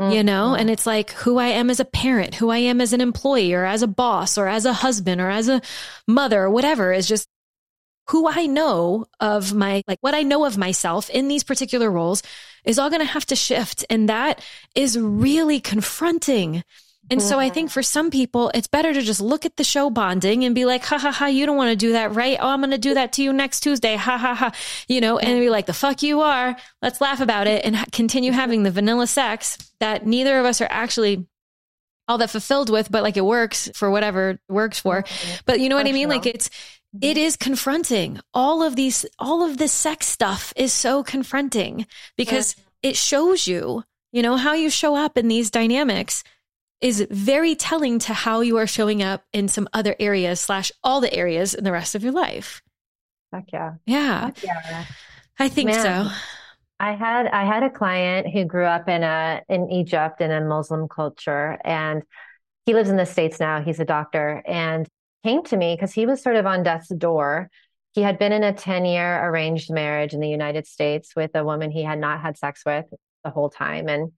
[0.02, 0.14] Mm.
[0.14, 0.60] You know, mm.
[0.60, 3.54] and it's like who I am as a parent, who I am as an employee
[3.54, 5.62] or as a boss or as a husband or as a
[6.08, 7.28] mother or whatever is just
[8.10, 12.22] who I know of my, like what I know of myself in these particular roles
[12.66, 13.86] is all going to have to shift.
[13.90, 14.44] And that
[14.76, 16.64] is really confronting.
[17.10, 17.74] And so I think mm-hmm.
[17.74, 20.86] for some people, it's better to just look at the show bonding and be like,
[20.86, 22.38] ha ha ha, you don't want to do that, right?
[22.40, 23.96] Oh, I'm going to do that to you next Tuesday.
[23.96, 24.52] Ha ha ha.
[24.88, 26.56] You know, and be like, the fuck you are.
[26.82, 28.40] Let's laugh about it and continue mm-hmm.
[28.40, 31.28] having the vanilla sex that neither of us are actually
[32.08, 35.04] all that fulfilled with, but like it works for whatever works for.
[35.04, 35.36] Mm-hmm.
[35.46, 36.10] But you know what I mean?
[36.10, 36.50] Like it's,
[37.02, 38.20] it is confronting.
[38.34, 43.84] All of these, all of this sex stuff is so confronting because it shows you,
[44.12, 46.24] you know, how you show up in these dynamics
[46.82, 51.00] is very telling to how you are showing up in some other areas slash all
[51.00, 52.62] the areas in the rest of your life.
[53.32, 53.76] Heck yeah.
[53.86, 54.26] Yeah.
[54.26, 54.86] Heck yeah.
[55.40, 56.16] I think Man, so.
[56.80, 60.42] I had I had a client who grew up in a in Egypt in a
[60.42, 62.04] Muslim culture and
[62.66, 63.62] he lives in the States now.
[63.62, 64.88] He's a doctor and
[65.24, 67.50] came to me because he was sort of on death's door.
[67.94, 71.44] He had been in a 10 year arranged marriage in the United States with a
[71.44, 72.86] woman he had not had sex with
[73.24, 73.88] the whole time.
[73.88, 74.12] And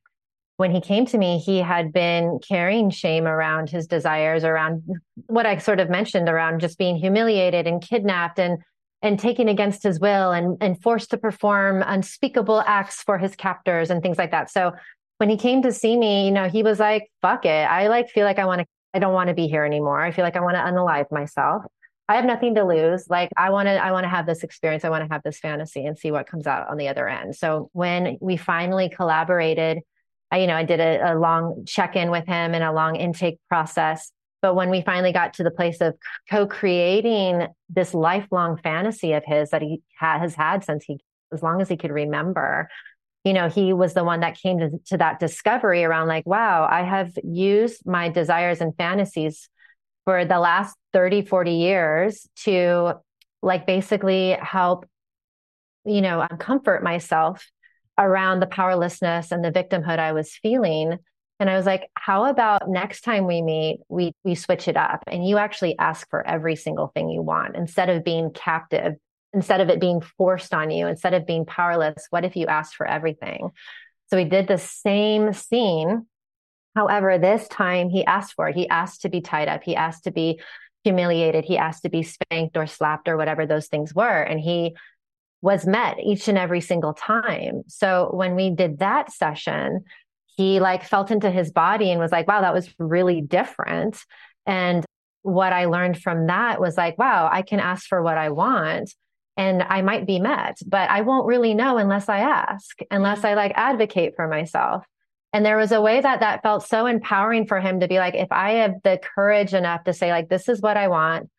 [0.58, 4.84] when he came to me, he had been carrying shame around his desires, around
[5.28, 8.60] what I sort of mentioned around just being humiliated and kidnapped and
[9.02, 13.89] and taken against his will and and forced to perform unspeakable acts for his captors
[13.89, 14.50] and things like that.
[14.50, 14.74] So
[15.18, 17.50] when he came to see me, you know, he was like, fuck it.
[17.50, 20.00] I like feel like I want to I don't want to be here anymore.
[20.00, 21.64] I feel like I want to unalive myself.
[22.08, 23.10] I have nothing to lose.
[23.10, 24.86] Like I want to, I want to have this experience.
[24.86, 27.36] I want to have this fantasy and see what comes out on the other end.
[27.36, 29.80] So when we finally collaborated,
[30.32, 32.96] I, you know, I did a, a long check in with him and a long
[32.96, 34.12] intake process.
[34.42, 35.96] But when we finally got to the place of
[36.30, 41.00] co-creating this lifelong fantasy of his that he ha- has had since he,
[41.34, 42.70] as long as he could remember,
[43.26, 46.68] you know, he was the one that came to, to that discovery around like, wow,
[46.70, 49.50] I have used my desires and fantasies
[50.06, 52.94] for the last 30, 40 years to
[53.42, 54.86] like basically help,
[55.86, 57.50] you know, comfort myself
[57.98, 61.00] around the powerlessness and the victimhood I was feeling.
[61.40, 65.04] And I was like, how about next time we meet, we we switch it up
[65.08, 68.94] and you actually ask for every single thing you want instead of being captive
[69.36, 72.76] instead of it being forced on you, instead of being powerless, what if you asked
[72.76, 73.52] for everything?
[74.08, 76.08] So we did the same scene.
[76.76, 78.56] However, this time he asked for it.
[78.56, 79.63] He asked to be tied up.
[79.63, 80.39] He asked to be
[80.84, 81.43] humiliated.
[81.45, 84.21] He asked to be spanked or slapped or whatever those things were.
[84.21, 84.76] And he
[85.41, 87.63] was met each and every single time.
[87.67, 89.84] So when we did that session,
[90.38, 93.98] he like felt into his body and was like, wow, that was really different.
[94.45, 94.86] And
[95.24, 98.93] what I learned from that was like, wow, I can ask for what I want
[99.38, 103.34] and I might be met, but I won't really know unless I ask, unless I
[103.34, 104.86] like advocate for myself.
[105.34, 108.15] And there was a way that that felt so empowering for him to be like,
[108.15, 111.30] if I have the courage enough to say, like, this is what I want.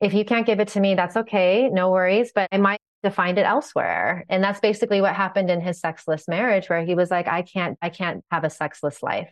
[0.00, 1.68] If you can't give it to me, that's okay.
[1.68, 2.32] No worries.
[2.34, 4.24] But I might to find it elsewhere.
[4.28, 7.78] And that's basically what happened in his sexless marriage, where he was like, I can't,
[7.82, 9.30] I can't have a sexless life.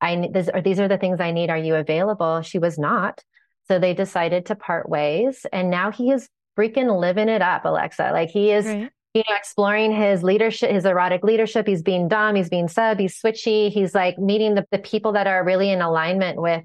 [0.00, 1.48] I this, or these are the things I need.
[1.48, 2.42] Are you available?
[2.42, 3.22] She was not.
[3.68, 5.46] So they decided to part ways.
[5.52, 8.10] And now he is freaking living it up, Alexa.
[8.12, 8.90] Like he is, right.
[9.14, 11.66] you know, exploring his leadership, his erotic leadership.
[11.66, 12.34] He's being Dom.
[12.34, 12.98] He's being sub.
[12.98, 13.70] He's switchy.
[13.70, 16.64] He's like meeting the, the people that are really in alignment with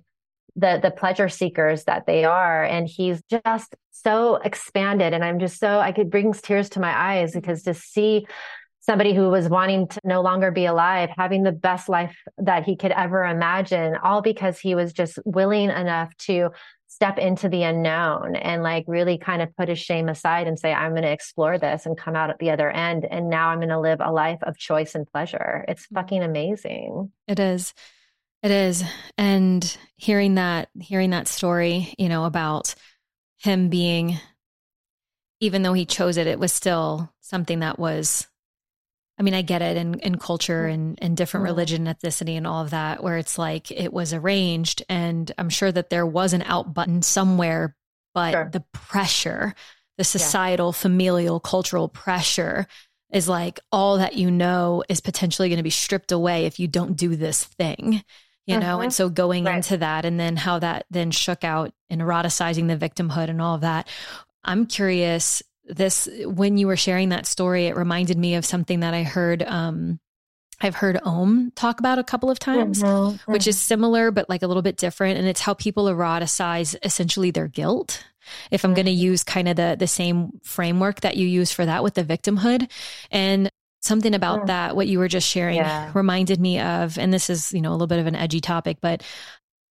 [0.55, 5.59] the the pleasure seekers that they are and he's just so expanded and i'm just
[5.59, 8.27] so i could brings tears to my eyes because to see
[8.81, 12.75] somebody who was wanting to no longer be alive having the best life that he
[12.75, 16.49] could ever imagine all because he was just willing enough to
[17.01, 20.71] step into the unknown and like really kind of put his shame aside and say,
[20.71, 23.07] I'm going to explore this and come out at the other end.
[23.09, 25.65] And now I'm going to live a life of choice and pleasure.
[25.67, 25.95] It's mm.
[25.95, 27.11] fucking amazing.
[27.27, 27.73] It is.
[28.43, 28.83] It is.
[29.17, 32.75] And hearing that, hearing that story, you know, about
[33.39, 34.19] him being,
[35.39, 38.27] even though he chose it, it was still something that was
[39.21, 42.63] I mean, I get it in, in culture and, and different religion, ethnicity, and all
[42.63, 44.81] of that, where it's like it was arranged.
[44.89, 47.75] And I'm sure that there was an out button somewhere,
[48.15, 48.49] but sure.
[48.51, 49.53] the pressure,
[49.99, 50.81] the societal, yeah.
[50.81, 52.65] familial, cultural pressure
[53.13, 56.67] is like all that you know is potentially going to be stripped away if you
[56.67, 58.03] don't do this thing
[58.47, 58.95] you know and mm-hmm.
[58.95, 59.57] so going right.
[59.57, 63.55] into that and then how that then shook out in eroticizing the victimhood and all
[63.55, 63.87] of that
[64.43, 68.93] i'm curious this when you were sharing that story it reminded me of something that
[68.93, 69.99] i heard um
[70.63, 73.67] I've heard Om talk about a couple of times, mm-hmm, which is mm-hmm.
[73.67, 75.17] similar, but like a little bit different.
[75.17, 78.05] And it's how people eroticize essentially their guilt.
[78.51, 78.75] If I'm mm-hmm.
[78.75, 81.95] going to use kind of the, the same framework that you use for that with
[81.95, 82.69] the victimhood
[83.09, 83.49] and
[83.81, 84.47] something about mm.
[84.47, 85.91] that, what you were just sharing yeah.
[85.95, 88.77] reminded me of, and this is, you know, a little bit of an edgy topic,
[88.79, 89.03] but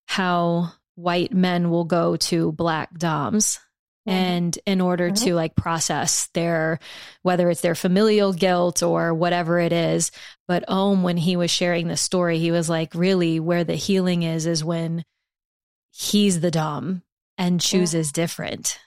[0.07, 3.61] how white men will go to black doms
[4.09, 4.17] Mm-hmm.
[4.17, 5.27] and in order mm-hmm.
[5.27, 6.79] to like process their
[7.21, 10.11] whether it's their familial guilt or whatever it is
[10.49, 14.23] but om when he was sharing the story he was like really where the healing
[14.23, 15.05] is is when
[15.91, 17.03] he's the dom
[17.37, 18.23] and chooses yeah.
[18.23, 18.79] different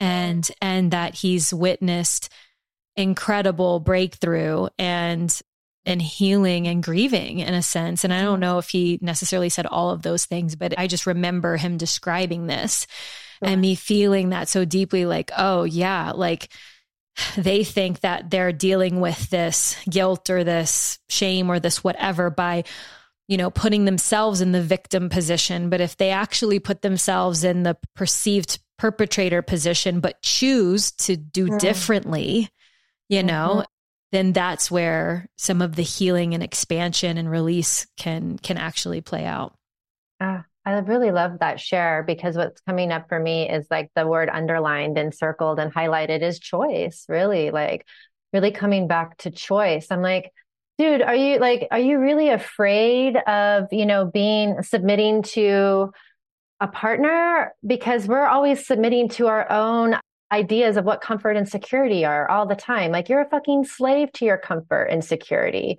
[0.00, 2.28] and and that he's witnessed
[2.94, 5.40] incredible breakthrough and
[5.86, 8.04] and healing and grieving in a sense.
[8.04, 8.40] And I don't mm-hmm.
[8.42, 12.46] know if he necessarily said all of those things, but I just remember him describing
[12.46, 12.86] this
[13.42, 16.48] and me feeling that so deeply like, oh, yeah, like
[17.36, 22.64] they think that they're dealing with this guilt or this shame or this whatever by
[23.26, 27.62] you know putting themselves in the victim position but if they actually put themselves in
[27.62, 31.58] the perceived perpetrator position but choose to do mm.
[31.58, 32.48] differently
[33.08, 33.62] you know mm-hmm.
[34.12, 39.24] then that's where some of the healing and expansion and release can can actually play
[39.24, 39.54] out
[40.20, 44.06] uh, I really love that share because what's coming up for me is like the
[44.06, 47.86] word underlined and circled and highlighted is choice, really, like
[48.34, 49.86] really coming back to choice.
[49.90, 50.30] I'm like,
[50.76, 55.90] dude, are you like, are you really afraid of, you know, being submitting to
[56.60, 57.54] a partner?
[57.66, 59.96] Because we're always submitting to our own
[60.30, 62.92] ideas of what comfort and security are all the time.
[62.92, 65.78] Like you're a fucking slave to your comfort and security.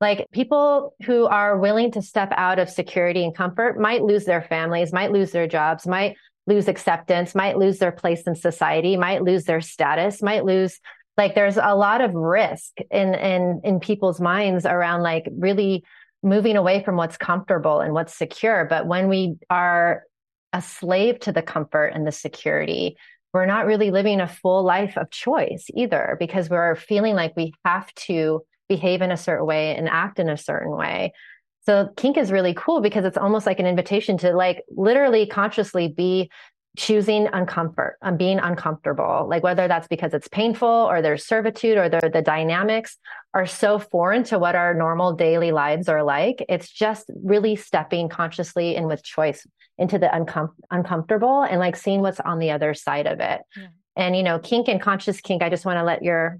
[0.00, 4.42] Like people who are willing to step out of security and comfort might lose their
[4.42, 9.22] families, might lose their jobs, might lose acceptance, might lose their place in society, might
[9.22, 10.80] lose their status, might lose
[11.16, 15.84] like there's a lot of risk in in in people's minds around like really
[16.22, 18.66] moving away from what's comfortable and what's secure.
[18.70, 20.04] But when we are
[20.52, 22.96] a slave to the comfort and the security,
[23.32, 27.52] we're not really living a full life of choice either because we're feeling like we
[27.64, 31.12] have to behave in a certain way and act in a certain way.
[31.66, 35.88] So kink is really cool because it's almost like an invitation to like literally consciously
[35.88, 36.30] be
[36.78, 41.88] choosing uncomfort, um, being uncomfortable, like whether that's because it's painful or there's servitude or
[41.88, 42.96] the, the dynamics
[43.34, 46.44] are so foreign to what our normal daily lives are like.
[46.48, 49.46] It's just really stepping consciously and with choice
[49.76, 53.40] into the uncom- uncomfortable and like seeing what's on the other side of it.
[53.56, 53.66] Yeah.
[53.96, 56.38] And, you know, kink and conscious kink, I just want to let your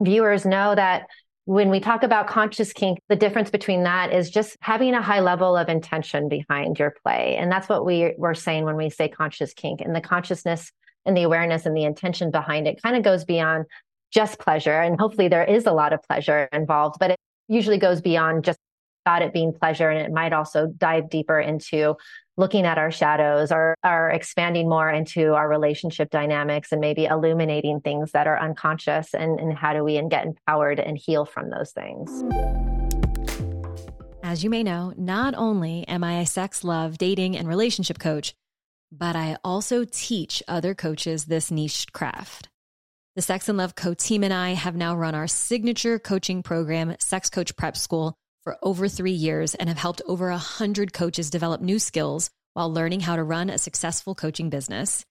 [0.00, 1.08] viewers know that
[1.46, 5.20] when we talk about conscious kink, the difference between that is just having a high
[5.20, 7.36] level of intention behind your play.
[7.38, 9.82] And that's what we were saying when we say conscious kink.
[9.82, 10.72] And the consciousness
[11.04, 13.66] and the awareness and the intention behind it kind of goes beyond
[14.10, 14.80] just pleasure.
[14.80, 17.18] And hopefully there is a lot of pleasure involved, but it
[17.48, 18.58] usually goes beyond just
[19.04, 19.90] about it being pleasure.
[19.90, 21.96] And it might also dive deeper into
[22.36, 27.80] looking at our shadows or are expanding more into our relationship dynamics and maybe illuminating
[27.80, 31.50] things that are unconscious and, and how do we and get empowered and heal from
[31.50, 32.24] those things.
[34.22, 38.34] As you may know, not only am I a sex, love, dating, and relationship coach,
[38.90, 42.48] but I also teach other coaches this niche craft.
[43.16, 46.96] The Sex and Love Co team and I have now run our signature coaching program,
[46.98, 51.30] Sex Coach Prep School for over three years and have helped over a hundred coaches
[51.30, 55.04] develop new skills while learning how to run a successful coaching business.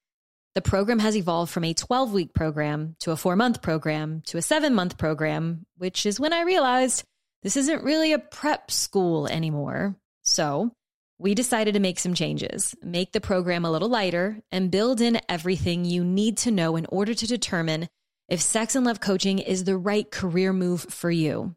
[0.56, 4.38] The program has evolved from a 12 week program to a four month program to
[4.38, 7.04] a seven month program, which is when I realized
[7.42, 9.96] this isn't really a prep school anymore.
[10.22, 10.72] So
[11.18, 15.20] we decided to make some changes, make the program a little lighter, and build in
[15.28, 17.88] everything you need to know in order to determine
[18.30, 21.56] if sex and love coaching is the right career move for you.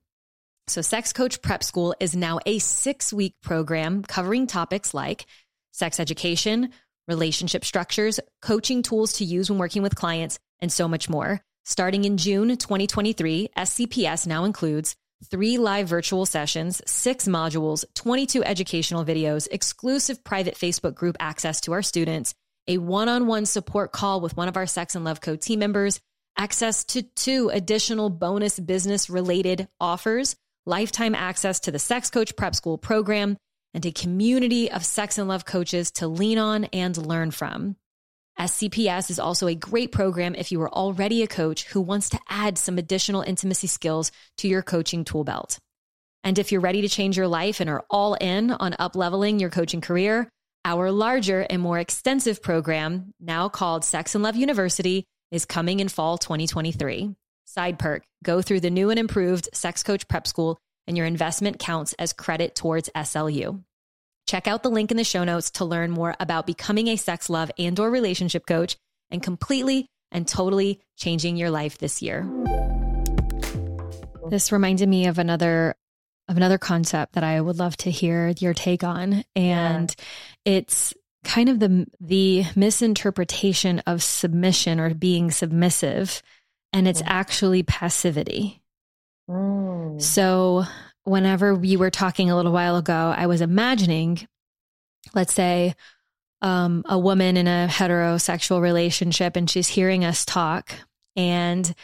[0.68, 5.26] So, Sex Coach Prep School is now a six week program covering topics like
[5.70, 6.70] sex education,
[7.06, 11.40] relationship structures, coaching tools to use when working with clients, and so much more.
[11.64, 14.96] Starting in June 2023, SCPS now includes
[15.30, 21.72] three live virtual sessions, six modules, 22 educational videos, exclusive private Facebook group access to
[21.72, 22.34] our students,
[22.66, 25.60] a one on one support call with one of our Sex and Love Co team
[25.60, 26.00] members,
[26.36, 30.34] access to two additional bonus business related offers
[30.66, 33.36] lifetime access to the Sex Coach Prep School program,
[33.72, 37.76] and a community of sex and love coaches to lean on and learn from.
[38.38, 42.18] SCPS is also a great program if you are already a coach who wants to
[42.28, 45.58] add some additional intimacy skills to your coaching tool belt.
[46.24, 49.50] And if you're ready to change your life and are all in on upleveling your
[49.50, 50.28] coaching career,
[50.64, 55.88] our larger and more extensive program, now called Sex and Love University, is coming in
[55.88, 57.14] fall 2023.
[57.48, 61.60] Side perk go through the new and improved Sex Coach Prep School, and your investment
[61.60, 63.62] counts as credit towards SLU.
[64.26, 67.30] Check out the link in the show notes to learn more about becoming a sex,
[67.30, 68.76] love, and or relationship coach
[69.12, 72.28] and completely and totally changing your life this year.
[74.28, 75.76] This reminded me of another
[76.28, 79.94] of another concept that I would love to hear your take on and
[80.44, 80.52] yeah.
[80.56, 80.92] it's
[81.22, 86.22] kind of the the misinterpretation of submission or being submissive
[86.76, 87.06] and it's mm.
[87.06, 88.60] actually passivity.
[89.30, 90.00] Mm.
[90.00, 90.64] So,
[91.04, 94.28] whenever we were talking a little while ago, I was imagining,
[95.14, 95.74] let's say,
[96.42, 100.74] um, a woman in a heterosexual relationship and she's hearing us talk
[101.16, 101.74] and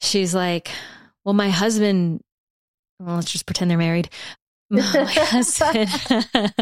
[0.00, 0.70] she's like,
[1.22, 2.22] Well, my husband,
[2.98, 4.08] well, let's just pretend they're married.
[4.70, 5.90] My husband.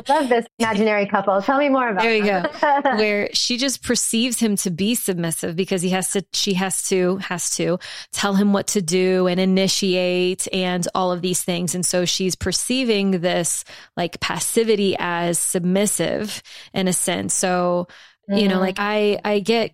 [0.08, 1.40] Love this imaginary couple.
[1.42, 2.02] Tell me more about.
[2.02, 2.42] There we go.
[2.96, 6.24] Where she just perceives him to be submissive because he has to.
[6.32, 7.78] She has to has to
[8.12, 12.34] tell him what to do and initiate and all of these things, and so she's
[12.34, 13.64] perceiving this
[13.96, 16.42] like passivity as submissive
[16.72, 17.34] in a sense.
[17.34, 17.88] So
[18.28, 18.38] mm-hmm.
[18.38, 18.62] you know, mm-hmm.
[18.62, 19.72] like I I get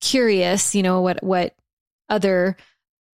[0.00, 0.74] curious.
[0.74, 1.54] You know what what
[2.08, 2.56] other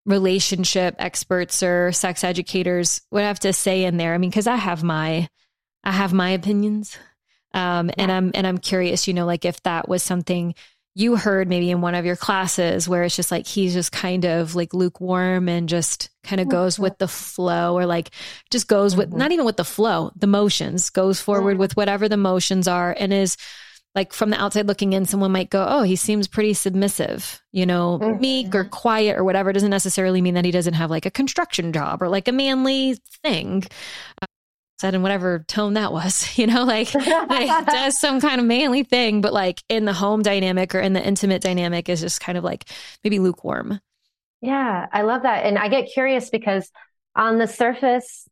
[0.07, 4.15] relationship experts or sex educators would have to say in there.
[4.15, 5.29] I mean, because I have my
[5.85, 6.97] I have my opinions.
[7.53, 10.55] Um, and I'm and I'm curious, you know, like if that was something
[10.95, 14.25] you heard maybe in one of your classes where it's just like he's just kind
[14.25, 18.11] of like lukewarm and just kind of goes with the flow or like
[18.51, 19.19] just goes with mm-hmm.
[19.19, 23.13] not even with the flow, the motions, goes forward with whatever the motions are and
[23.13, 23.37] is
[23.97, 27.65] like from the outside looking in, someone might go, Oh, he seems pretty submissive, you
[27.65, 28.21] know, mm-hmm.
[28.21, 29.51] meek or quiet or whatever.
[29.51, 32.33] It doesn't necessarily mean that he doesn't have like a construction job or like a
[32.33, 33.65] manly thing.
[34.23, 34.27] Uh,
[34.79, 38.85] said in whatever tone that was, you know, like, like does some kind of manly
[38.85, 42.37] thing, but like in the home dynamic or in the intimate dynamic is just kind
[42.37, 42.67] of like
[43.03, 43.81] maybe lukewarm.
[44.43, 45.47] Yeah, I love that.
[45.47, 46.71] And I get curious because
[47.15, 48.29] on the surface,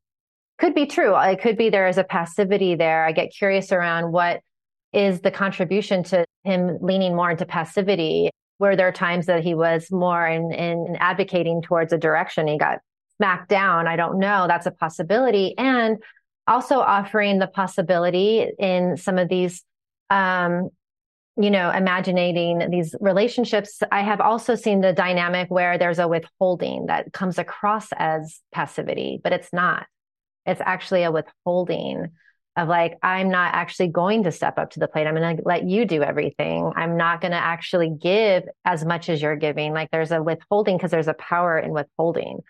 [0.59, 1.17] could be true.
[1.17, 3.05] It could be there is a passivity there.
[3.05, 4.41] I get curious around what
[4.95, 8.31] is the contribution to him leaning more into passivity.
[8.59, 12.47] Were there are times that he was more in, in advocating towards a direction?
[12.47, 12.79] He got
[13.17, 13.87] smacked down.
[13.87, 14.47] I don't know.
[14.47, 15.57] That's a possibility.
[15.59, 15.99] And
[16.47, 19.63] also offering the possibility in some of these,
[20.11, 20.69] um,
[21.37, 23.83] you know, imagining these relationships.
[23.91, 29.21] I have also seen the dynamic where there's a withholding that comes across as passivity,
[29.23, 29.87] but it's not.
[30.47, 32.13] It's actually a withholding
[32.57, 35.07] of like, I'm not actually going to step up to the plate.
[35.07, 36.73] I'm going to let you do everything.
[36.77, 39.73] I'm not going to actually give as much as you're giving.
[39.73, 42.41] Like there's a withholding because there's a power in withholding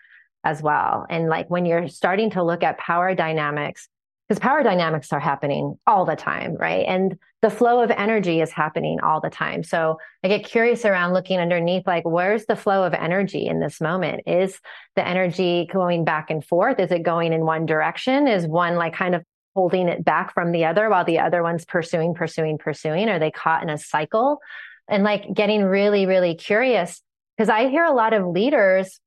[0.43, 1.07] as well.
[1.09, 3.89] And like when you're starting to look at power dynamics,
[4.27, 6.85] because power dynamics are happening all the time, right?
[6.87, 9.63] And the flow of energy is happening all the time.
[9.63, 13.79] So I get curious around looking underneath, like, where's the flow of energy in this
[13.79, 14.23] moment?
[14.25, 14.59] Is
[14.95, 16.79] the energy going back and forth?
[16.79, 18.27] Is it going in one direction?
[18.27, 19.23] Is one like kind of
[19.55, 23.09] holding it back from the other while the other one's pursuing, pursuing, pursuing?
[23.09, 24.39] Are they caught in a cycle?
[24.87, 27.01] And like getting really, really curious
[27.35, 28.99] because I hear a lot of leaders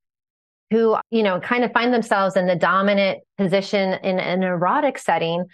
[0.70, 5.44] who, you know, kind of find themselves in the dominant position in an erotic setting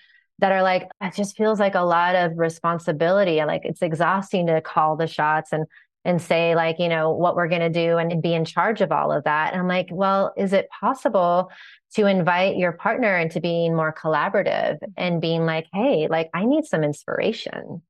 [0.41, 3.45] that are like, it just feels like a lot of responsibility.
[3.45, 5.67] Like it's exhausting to call the shots and
[6.05, 8.81] and say like you know what we're going to do and, and, be in charge
[8.81, 11.51] of all of that and i'm like well is it possible
[11.95, 16.65] to invite your partner into being more collaborative and being like, hey, like I need
[16.65, 17.83] some inspiration.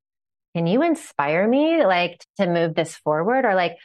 [0.54, 3.44] Can you inspire me like to move this forward?
[3.44, 3.76] Or like,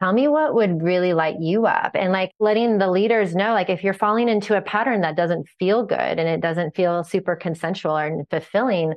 [0.00, 3.68] tell me what would really light you up and like letting the leaders know like
[3.68, 7.34] if you're falling into a pattern that doesn't feel good and it doesn't feel super
[7.34, 8.94] consensual or fulfilling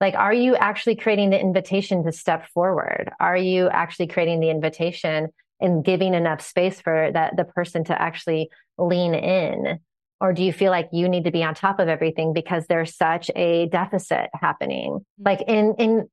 [0.00, 4.50] like are you actually creating the invitation to step forward are you actually creating the
[4.50, 5.28] invitation
[5.60, 9.78] and giving enough space for that the person to actually lean in
[10.22, 12.96] or do you feel like you need to be on top of everything because there's
[12.96, 14.92] such a deficit happening?
[14.92, 15.22] Mm-hmm.
[15.24, 16.08] Like in, in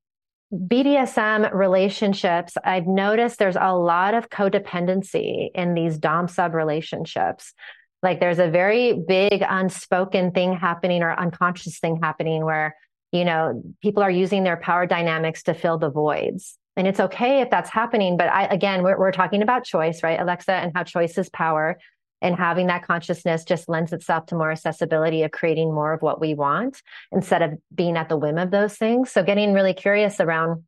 [0.51, 7.53] BDSM relationships, I've noticed there's a lot of codependency in these Dom sub relationships.
[8.01, 12.75] Like there's a very big unspoken thing happening or unconscious thing happening where,
[13.11, 16.57] you know, people are using their power dynamics to fill the voids.
[16.75, 18.17] And it's okay if that's happening.
[18.17, 21.77] But I, again, we're, we're talking about choice, right, Alexa, and how choice is power
[22.21, 26.19] and having that consciousness just lends itself to more accessibility of creating more of what
[26.19, 29.11] we want instead of being at the whim of those things.
[29.11, 30.63] So getting really curious around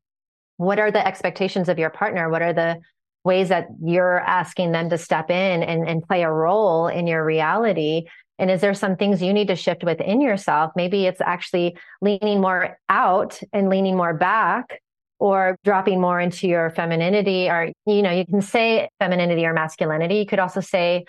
[0.57, 2.29] what are the expectations of your partner?
[2.29, 2.79] What are the
[3.23, 7.23] ways that you're asking them to step in and, and play a role in your
[7.25, 8.05] reality?
[8.39, 10.71] And is there some things you need to shift within yourself?
[10.75, 14.81] Maybe it's actually leaning more out and leaning more back
[15.19, 20.15] or dropping more into your femininity or you know you can say femininity or masculinity.
[20.15, 21.05] You could also say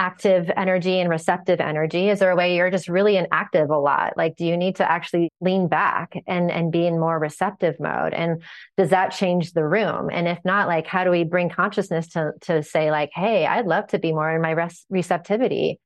[0.00, 2.08] active energy and receptive energy?
[2.08, 4.16] Is there a way you're just really inactive a lot?
[4.16, 8.14] Like, do you need to actually lean back and, and be in more receptive mode?
[8.14, 8.42] And
[8.78, 10.08] does that change the room?
[10.10, 13.66] And if not, like, how do we bring consciousness to, to say like, Hey, I'd
[13.66, 15.78] love to be more in my res- receptivity.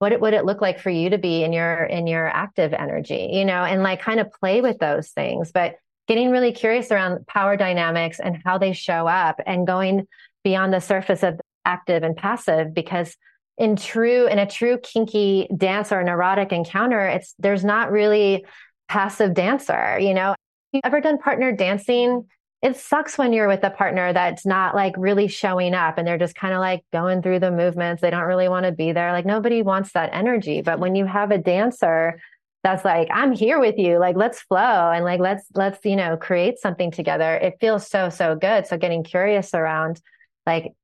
[0.00, 2.72] What it, would it look like for you to be in your, in your active
[2.72, 5.76] energy, you know, and like kind of play with those things, but
[6.08, 10.08] getting really curious around power dynamics and how they show up and going
[10.42, 13.16] beyond the surface of active and passive because
[13.60, 18.44] in true in a true kinky dance or an erotic encounter it's there's not really
[18.88, 20.34] passive dancer you know
[20.72, 22.26] you ever done partner dancing
[22.62, 26.18] it sucks when you're with a partner that's not like really showing up and they're
[26.18, 28.02] just kind of like going through the movements.
[28.02, 29.12] They don't really want to be there.
[29.12, 30.60] Like nobody wants that energy.
[30.60, 32.20] But when you have a dancer
[32.62, 36.18] that's like, I'm here with you, like let's flow and like let's let's, you know,
[36.18, 37.34] create something together.
[37.36, 38.66] It feels so, so good.
[38.66, 40.02] So getting curious around
[40.46, 40.74] like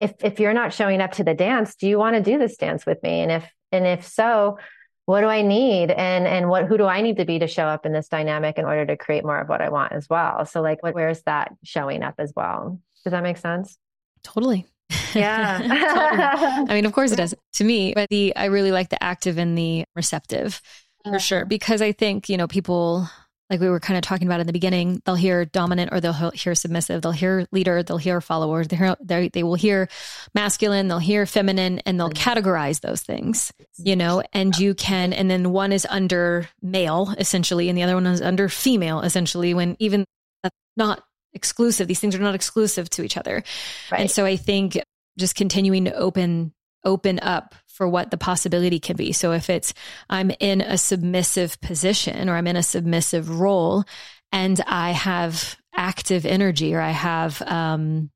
[0.00, 2.56] if if you're not showing up to the dance, do you want to do this
[2.56, 3.20] dance with me?
[3.20, 4.58] And if and if so,
[5.04, 5.90] what do I need?
[5.90, 8.58] And and what who do I need to be to show up in this dynamic
[8.58, 10.44] in order to create more of what I want as well?
[10.46, 12.80] So like where's that showing up as well?
[13.04, 13.76] Does that make sense?
[14.22, 14.66] Totally.
[15.14, 15.58] Yeah.
[16.48, 16.70] totally.
[16.70, 19.38] I mean, of course it does to me, but the I really like the active
[19.38, 20.60] and the receptive
[21.04, 23.08] for sure because I think, you know, people
[23.50, 26.30] like we were kind of talking about in the beginning, they'll hear dominant or they'll
[26.30, 27.02] hear submissive.
[27.02, 29.88] They'll hear leader, they'll hear follower, they hear, they, they will hear
[30.34, 32.30] masculine, they'll hear feminine, and they'll mm-hmm.
[32.30, 37.68] categorize those things, you know, and you can, and then one is under male essentially,
[37.68, 40.04] and the other one is under female essentially, when even
[40.44, 41.88] that's not exclusive.
[41.88, 43.42] These things are not exclusive to each other.
[43.90, 44.02] Right.
[44.02, 44.80] And so I think
[45.18, 46.52] just continuing to open
[46.84, 49.12] open up for what the possibility can be.
[49.12, 49.72] So if it's
[50.08, 53.84] I'm in a submissive position or I'm in a submissive role
[54.32, 58.10] and I have active energy or I have um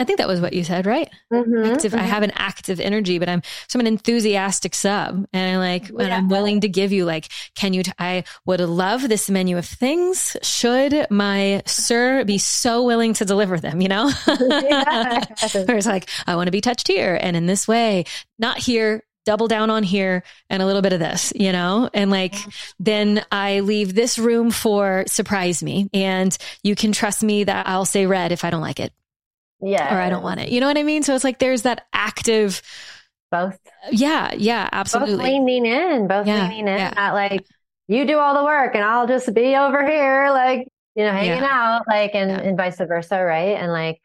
[0.00, 1.10] I think that was what you said, right?
[1.30, 1.92] Mm-hmm, active.
[1.92, 2.00] Mm-hmm.
[2.00, 5.90] I have an active energy, but I'm so I'm an enthusiastic sub, and I'm like,
[5.90, 6.04] yeah.
[6.04, 7.82] and I'm willing to give you like, can you?
[7.82, 10.38] T- I would love this menu of things.
[10.42, 13.82] Should my sir be so willing to deliver them?
[13.82, 15.24] You know, yeah.
[15.52, 18.04] where it's like, I want to be touched here and in this way,
[18.38, 21.90] not here, double down on here and a little bit of this, you know?
[21.92, 22.34] And like,
[22.78, 25.90] then I leave this room for surprise me.
[25.92, 28.92] And you can trust me that I'll say red if I don't like it
[29.62, 29.94] yeah.
[29.94, 30.50] or i don't want it.
[30.50, 31.02] You know what i mean?
[31.02, 32.62] So it's like there's that active
[33.30, 33.58] both.
[33.92, 35.16] Yeah yeah absolutely.
[35.16, 36.92] both leaning in both yeah, leaning in yeah.
[36.96, 37.44] not like
[37.88, 41.42] you do all the work and i'll just be over here like you know hanging
[41.42, 41.48] yeah.
[41.50, 43.56] out like and, and vice versa right?
[43.56, 44.00] And like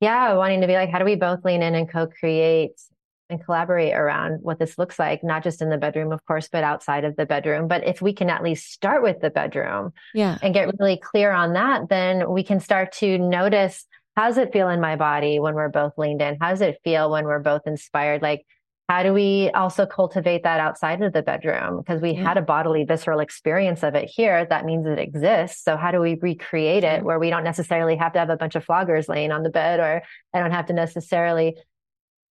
[0.00, 2.80] yeah wanting to be like how do we both lean in and co-create
[3.28, 6.64] and collaborate around what this looks like not just in the bedroom of course but
[6.64, 7.68] outside of the bedroom.
[7.68, 10.38] But if we can at least start with the bedroom yeah.
[10.42, 13.86] and get really clear on that then we can start to notice
[14.20, 16.36] how does it feel in my body when we're both leaned in?
[16.38, 18.20] How does it feel when we're both inspired?
[18.20, 18.44] Like,
[18.86, 21.78] how do we also cultivate that outside of the bedroom?
[21.78, 22.24] Because we yeah.
[22.24, 24.44] had a bodily, visceral experience of it here.
[24.44, 25.64] That means it exists.
[25.64, 28.56] So, how do we recreate it where we don't necessarily have to have a bunch
[28.56, 30.02] of floggers laying on the bed, or
[30.34, 31.56] I don't have to necessarily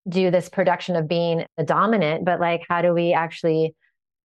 [0.07, 3.73] do this production of being a dominant, but like, how do we actually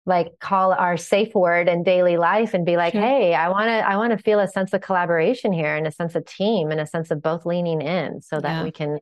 [0.06, 3.02] like call our safe word in daily life and be like, sure.
[3.02, 5.92] hey, I want to I want to feel a sense of collaboration here and a
[5.92, 8.64] sense of team and a sense of both leaning in so that yeah.
[8.64, 9.00] we can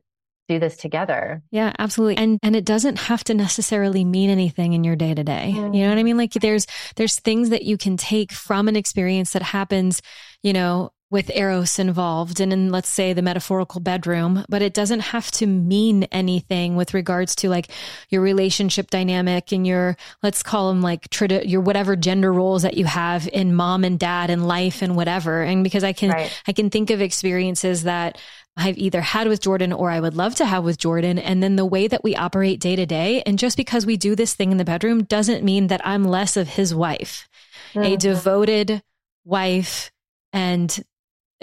[0.48, 1.42] do this together.
[1.50, 2.16] Yeah, absolutely.
[2.18, 5.48] And and it doesn't have to necessarily mean anything in your day to day.
[5.50, 5.88] You know mm.
[5.88, 6.16] what I mean?
[6.16, 10.02] Like there's there's things that you can take from an experience that happens,
[10.42, 15.00] you know, with Eros involved and in, let's say, the metaphorical bedroom, but it doesn't
[15.00, 17.70] have to mean anything with regards to like
[18.08, 22.78] your relationship dynamic and your, let's call them like tradi- your whatever gender roles that
[22.78, 25.42] you have in mom and dad and life and whatever.
[25.42, 26.42] And because I can, right.
[26.48, 28.18] I can think of experiences that
[28.56, 31.18] I've either had with Jordan or I would love to have with Jordan.
[31.18, 33.22] And then the way that we operate day to day.
[33.26, 36.38] And just because we do this thing in the bedroom doesn't mean that I'm less
[36.38, 37.28] of his wife,
[37.74, 37.82] mm-hmm.
[37.82, 38.82] a devoted
[39.26, 39.92] wife
[40.32, 40.82] and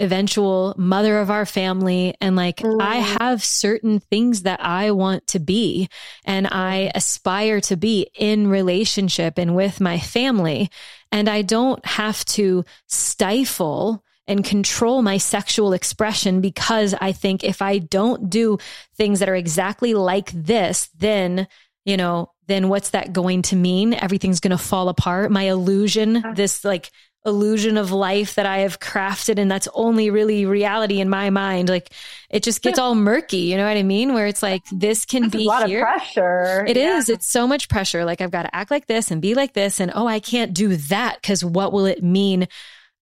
[0.00, 2.14] eventual mother of our family.
[2.20, 2.80] And like, mm.
[2.80, 5.88] I have certain things that I want to be
[6.24, 10.70] and I aspire to be in relationship and with my family.
[11.12, 17.60] And I don't have to stifle and control my sexual expression because I think if
[17.60, 18.58] I don't do
[18.96, 21.48] things that are exactly like this, then,
[21.84, 23.92] you know, then what's that going to mean?
[23.92, 25.30] Everything's going to fall apart.
[25.30, 26.90] My illusion, this like
[27.26, 31.68] illusion of life that I have crafted and that's only really reality in my mind.
[31.68, 31.90] Like
[32.30, 34.14] it just gets all murky, you know what I mean?
[34.14, 35.82] Where it's like this can that's be a lot here.
[35.82, 36.64] of pressure.
[36.66, 36.96] It yeah.
[36.96, 37.08] is.
[37.08, 38.04] It's so much pressure.
[38.04, 40.54] Like I've got to act like this and be like this and oh, I can't
[40.54, 42.48] do that cuz what will it mean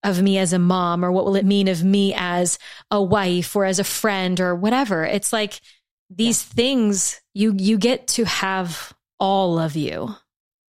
[0.03, 2.57] of me as a mom or what will it mean of me as
[2.91, 5.05] a wife or as a friend or whatever.
[5.05, 5.61] It's like
[6.09, 6.55] these yeah.
[6.55, 10.15] things you you get to have all of you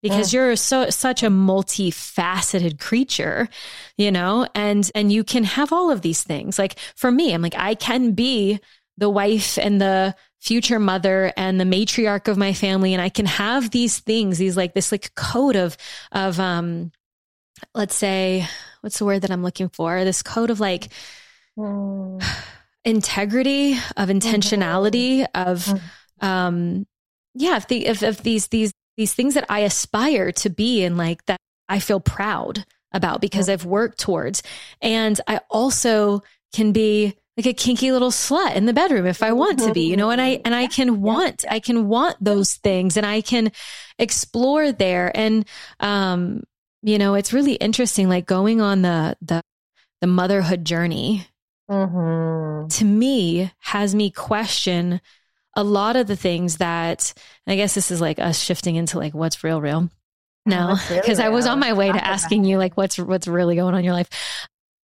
[0.02, 3.48] because you're so such a multifaceted creature
[3.96, 7.42] you know and and you can have all of these things like for me i'm
[7.42, 8.58] like i can be
[8.98, 13.26] the wife and the future mother and the matriarch of my family and i can
[13.26, 15.76] have these things these like this like code of
[16.12, 16.90] of um
[17.74, 18.46] let's say
[18.80, 20.88] what's the word that i'm looking for this code of like
[21.58, 22.22] mm.
[22.84, 25.50] integrity of intentionality mm-hmm.
[25.50, 25.80] of
[26.22, 26.86] um
[27.34, 30.98] yeah if the if, if these these these things that I aspire to be and
[30.98, 31.38] like that
[31.70, 34.42] I feel proud about because I've worked towards.
[34.82, 36.22] And I also
[36.52, 39.88] can be like a kinky little slut in the bedroom if I want to be,
[39.88, 43.22] you know, and I, and I can want, I can want those things and I
[43.22, 43.52] can
[43.98, 45.10] explore there.
[45.16, 45.46] And,
[45.78, 46.42] um,
[46.82, 49.40] you know, it's really interesting, like going on the, the,
[50.02, 51.26] the motherhood journey
[51.70, 52.68] mm-hmm.
[52.68, 55.00] to me has me question
[55.56, 57.12] a lot of the things that
[57.46, 59.88] I guess this is like us shifting into like what's real, real.
[60.46, 63.56] No, because really I was on my way to asking you like what's what's really
[63.56, 64.08] going on in your life.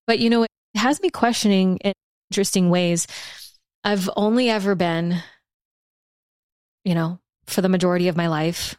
[0.07, 1.93] But you know, it has me questioning in
[2.31, 3.07] interesting ways.
[3.83, 5.23] I've only ever been,
[6.85, 8.77] you know, for the majority of my life,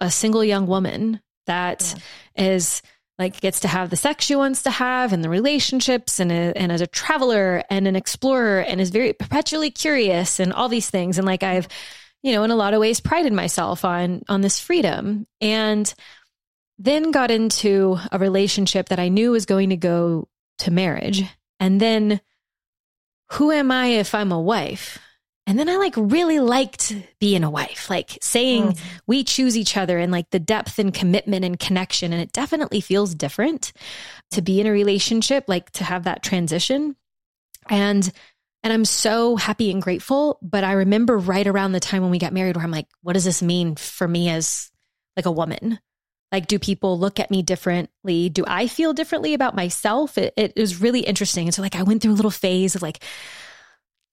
[0.00, 1.94] a single young woman that
[2.36, 2.44] yeah.
[2.44, 2.82] is
[3.22, 6.52] like gets to have the sex she wants to have and the relationships and, a,
[6.56, 10.90] and as a traveler and an explorer and is very perpetually curious and all these
[10.90, 11.18] things.
[11.18, 11.68] And like I've
[12.22, 15.26] you know in a lot of ways prided myself on on this freedom.
[15.40, 15.92] And
[16.78, 21.22] then got into a relationship that I knew was going to go to marriage.
[21.60, 22.20] And then
[23.32, 24.98] who am I if I'm a wife
[25.52, 28.80] and then I like really liked being a wife, like saying mm.
[29.06, 32.10] we choose each other and like the depth and commitment and connection.
[32.10, 33.74] And it definitely feels different
[34.30, 36.96] to be in a relationship, like to have that transition.
[37.68, 38.10] And
[38.62, 40.38] and I'm so happy and grateful.
[40.40, 43.12] But I remember right around the time when we got married where I'm like, what
[43.12, 44.72] does this mean for me as
[45.18, 45.78] like a woman?
[46.32, 48.30] Like, do people look at me differently?
[48.30, 50.16] Do I feel differently about myself?
[50.16, 51.46] It, it was really interesting.
[51.46, 53.04] And so like I went through a little phase of like,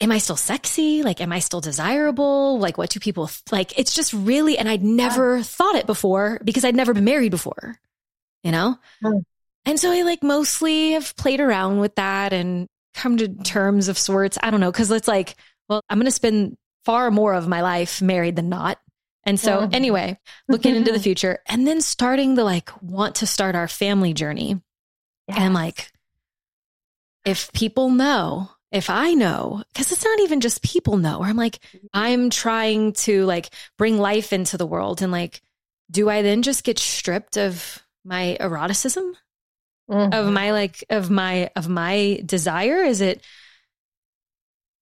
[0.01, 1.03] am I still sexy?
[1.03, 2.59] Like, am I still desirable?
[2.59, 3.77] Like, what do people th- like?
[3.77, 5.43] It's just really, and I'd never yeah.
[5.43, 7.75] thought it before because I'd never been married before,
[8.43, 8.77] you know?
[9.03, 9.23] Mm.
[9.65, 13.97] And so I like mostly have played around with that and come to terms of
[13.97, 14.37] sorts.
[14.41, 14.71] I don't know.
[14.71, 15.35] Cause it's like,
[15.67, 18.79] well, I'm going to spend far more of my life married than not.
[19.25, 19.75] And so mm.
[19.75, 24.13] anyway, looking into the future and then starting to like want to start our family
[24.13, 24.59] journey.
[25.27, 25.37] Yes.
[25.37, 25.91] And like,
[27.25, 31.37] if people know if I know, because it's not even just people know, where I'm
[31.37, 31.59] like,
[31.93, 35.41] I'm trying to like bring life into the world and like,
[35.89, 39.15] do I then just get stripped of my eroticism?
[39.89, 40.13] Mm-hmm.
[40.13, 42.83] Of my like of my of my desire?
[42.83, 43.25] Is it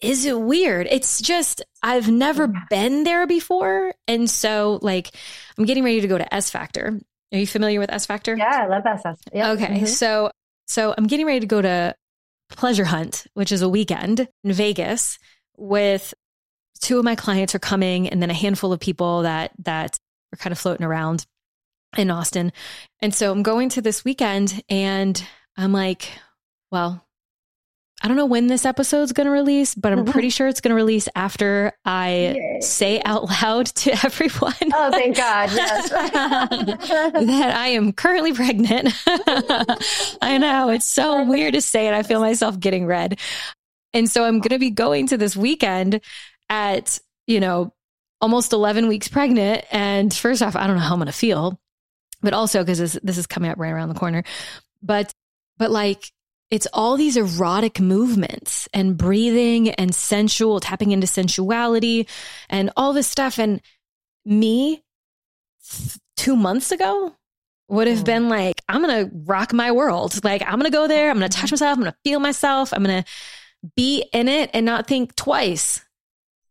[0.01, 0.87] is it weird?
[0.91, 3.93] It's just I've never been there before.
[4.07, 5.11] And so like
[5.57, 6.99] I'm getting ready to go to S Factor.
[7.31, 8.35] Are you familiar with S Factor?
[8.35, 9.31] Yeah, I love S Factor.
[9.33, 9.57] Yep.
[9.57, 9.75] Okay.
[9.75, 9.85] Mm-hmm.
[9.85, 10.29] So
[10.65, 11.95] so I'm getting ready to go to
[12.49, 15.19] pleasure hunt, which is a weekend in Vegas
[15.57, 16.13] with
[16.79, 19.99] two of my clients are coming and then a handful of people that that
[20.33, 21.25] are kind of floating around
[21.97, 22.51] in Austin.
[22.99, 25.21] And so I'm going to this weekend and
[25.55, 26.11] I'm like,
[26.71, 27.06] well,
[28.07, 30.31] I don't know when this episode's going to release, but I'm pretty mm-hmm.
[30.31, 32.61] sure it's going to release after I Yay.
[32.61, 34.53] say out loud to everyone.
[34.73, 35.51] Oh, thank God.
[35.53, 35.89] Yes.
[35.89, 38.93] that I am currently pregnant.
[40.21, 41.93] I know it's so weird to say it.
[41.93, 43.19] I feel myself getting red.
[43.91, 45.99] And so I'm going to be going to this weekend
[46.47, 47.73] at, you know,
[48.21, 49.65] almost 11 weeks pregnant.
[49.69, 51.59] And first off, I don't know how I'm going to feel,
[52.21, 54.23] but also because this, this is coming up right around the corner.
[54.81, 55.11] But,
[55.57, 56.09] but like,
[56.49, 62.07] it's all these erotic movements and breathing and sensual, tapping into sensuality
[62.49, 63.37] and all this stuff.
[63.37, 63.61] And
[64.25, 64.83] me
[66.15, 67.13] two months ago
[67.67, 68.05] would have mm.
[68.05, 70.23] been like, I'm going to rock my world.
[70.23, 71.09] Like, I'm going to go there.
[71.09, 71.77] I'm going to touch myself.
[71.77, 72.73] I'm going to feel myself.
[72.73, 73.09] I'm going to
[73.75, 75.83] be in it and not think twice.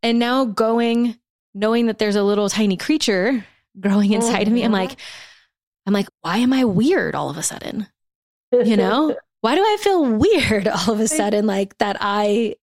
[0.02, 1.18] And now going,
[1.54, 3.46] knowing that there's a little tiny creature
[3.80, 4.48] growing inside mm-hmm.
[4.48, 4.96] of me, I'm like,
[5.86, 7.86] I'm like, why am I weird all of a sudden?
[8.52, 9.16] You know?
[9.40, 11.46] why do I feel weird all of a sudden?
[11.46, 12.56] Like that I,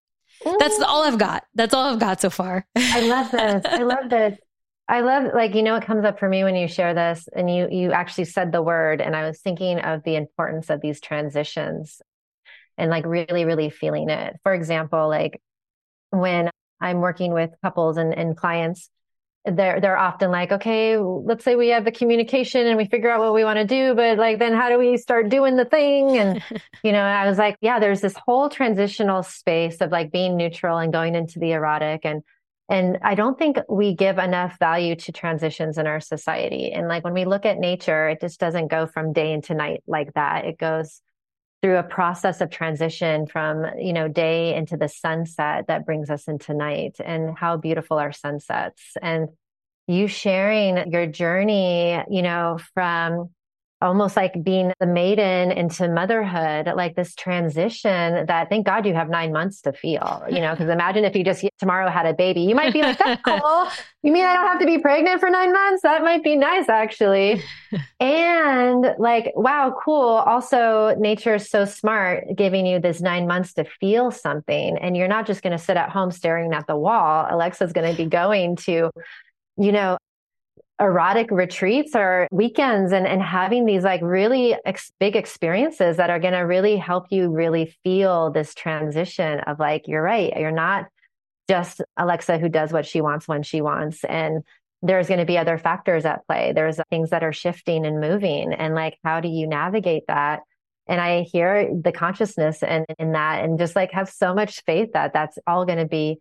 [0.43, 0.85] that's mm.
[0.85, 1.45] all I've got.
[1.55, 2.65] That's all I've got so far.
[2.75, 3.65] I love this.
[3.65, 4.37] I love this.
[4.87, 7.49] I love like you know what comes up for me when you share this and
[7.49, 10.99] you you actually said the word and I was thinking of the importance of these
[10.99, 12.01] transitions
[12.77, 14.35] and like really really feeling it.
[14.43, 15.41] For example, like
[16.09, 16.49] when
[16.81, 18.89] I'm working with couples and, and clients
[19.45, 23.19] they're they're often like okay let's say we have the communication and we figure out
[23.19, 26.17] what we want to do but like then how do we start doing the thing?
[26.17, 26.41] And
[26.83, 30.77] you know i was like yeah there's this whole transitional space of like being neutral
[30.77, 32.23] and going into the erotic and
[32.69, 36.71] and i don't think we give enough value to transitions in our society.
[36.71, 39.83] And like when we look at nature it just doesn't go from day into night
[39.87, 40.45] like that.
[40.45, 41.01] It goes
[41.63, 46.27] through a process of transition from you know day into the sunset that brings us
[46.27, 48.83] into night and how beautiful our sunsets.
[49.01, 49.29] And
[49.87, 53.29] you sharing your journey you know from
[53.83, 59.09] almost like being the maiden into motherhood, like this transition that thank God you have
[59.09, 62.41] nine months to feel, you know, because imagine if you just tomorrow had a baby,
[62.41, 63.67] you might be like, that's cool.
[64.01, 65.81] You mean I don't have to be pregnant for nine months?
[65.83, 67.43] That might be nice, actually.
[67.99, 70.15] and like, wow, cool.
[70.15, 74.77] Also, nature is so smart giving you this nine months to feel something.
[74.77, 77.27] And you're not just going to sit at home staring at the wall.
[77.29, 78.91] Alexa's going to be going to,
[79.57, 79.97] you know,
[80.79, 86.19] erotic retreats or weekends and, and having these like really ex- big experiences that are
[86.19, 90.33] going to really help you really feel this transition of like, you're right.
[90.35, 90.87] You're not
[91.47, 94.03] just Alexa who does what she wants when she wants.
[94.03, 94.43] And
[94.81, 96.51] there's going to be other factors at play.
[96.53, 98.53] There's things that are shifting and moving.
[98.53, 100.41] And like, how do you navigate that?
[100.87, 104.89] And I hear the consciousness and in that and just like have so much faith
[104.93, 106.19] that that's all going to be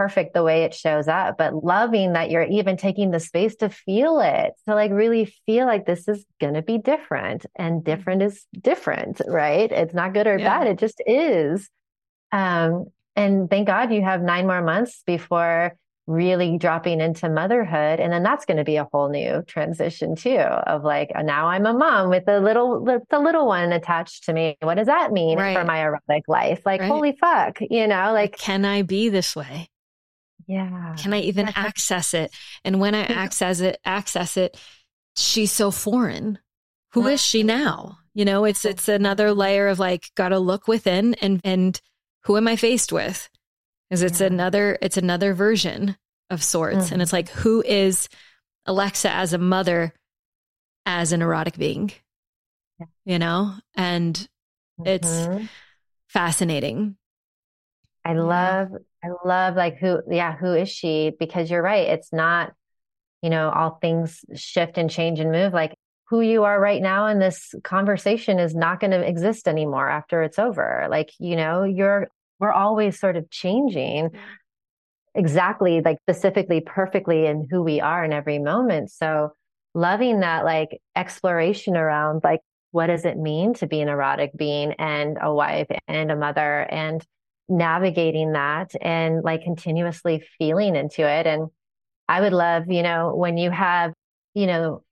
[0.00, 3.68] perfect the way it shows up, but loving that you're even taking the space to
[3.68, 7.90] feel it, to like really feel like this is going to be different and mm-hmm.
[7.90, 9.70] different is different, right?
[9.70, 10.58] It's not good or yeah.
[10.58, 10.68] bad.
[10.68, 11.68] It just is.
[12.32, 15.76] Um, and thank God you have nine more months before
[16.06, 18.00] really dropping into motherhood.
[18.00, 21.66] And then that's going to be a whole new transition too of like, now I'm
[21.66, 24.56] a mom with a little, the little one attached to me.
[24.62, 25.54] What does that mean right.
[25.54, 26.62] for my erotic life?
[26.64, 26.88] Like, right.
[26.88, 29.68] holy fuck, you know, like, can I be this way?
[30.50, 30.96] Yeah.
[30.98, 32.32] Can I even access it?
[32.64, 34.58] And when I access it, access it,
[35.16, 36.40] she's so foreign.
[36.92, 37.98] Who is she now?
[38.14, 41.80] You know, it's it's another layer of like gotta look within and and
[42.24, 43.30] who am I faced with?
[43.88, 44.26] Because it's yeah.
[44.26, 45.96] another it's another version
[46.30, 46.86] of sorts.
[46.86, 46.94] Mm-hmm.
[46.94, 48.08] And it's like, who is
[48.66, 49.92] Alexa as a mother,
[50.84, 51.92] as an erotic being?
[52.80, 52.86] Yeah.
[53.04, 53.54] You know?
[53.76, 54.14] And
[54.80, 54.88] mm-hmm.
[54.88, 55.48] it's
[56.08, 56.96] fascinating.
[58.04, 58.68] I love
[59.02, 61.12] I love like who, yeah, who is she?
[61.18, 61.88] Because you're right.
[61.88, 62.52] It's not,
[63.22, 65.52] you know, all things shift and change and move.
[65.52, 65.74] Like
[66.08, 70.22] who you are right now in this conversation is not going to exist anymore after
[70.22, 70.86] it's over.
[70.90, 74.10] Like, you know, you're, we're always sort of changing
[75.14, 78.90] exactly, like specifically, perfectly in who we are in every moment.
[78.90, 79.30] So
[79.72, 82.40] loving that like exploration around like,
[82.72, 86.60] what does it mean to be an erotic being and a wife and a mother
[86.60, 87.04] and
[87.50, 91.26] navigating that and like continuously feeling into it.
[91.26, 91.48] And
[92.08, 93.92] I would love, you know, when you have,
[94.34, 94.82] you know,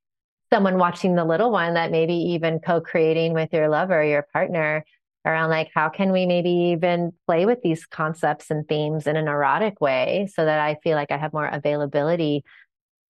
[0.53, 4.85] someone watching the little one that maybe even co-creating with your lover, your partner
[5.25, 9.29] around like how can we maybe even play with these concepts and themes in an
[9.29, 12.45] erotic way so that I feel like I have more availability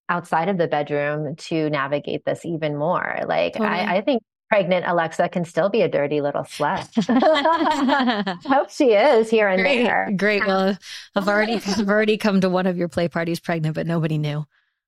[0.08, 3.20] outside of the bedroom to navigate this even more.
[3.26, 3.68] Like totally.
[3.68, 6.88] I, I think pregnant Alexa can still be a dirty little slut.
[7.08, 10.10] I hope she is here and great, there.
[10.16, 10.46] Great.
[10.46, 10.76] Well,
[11.14, 14.46] I've already I've already come to one of your play parties pregnant, but nobody knew.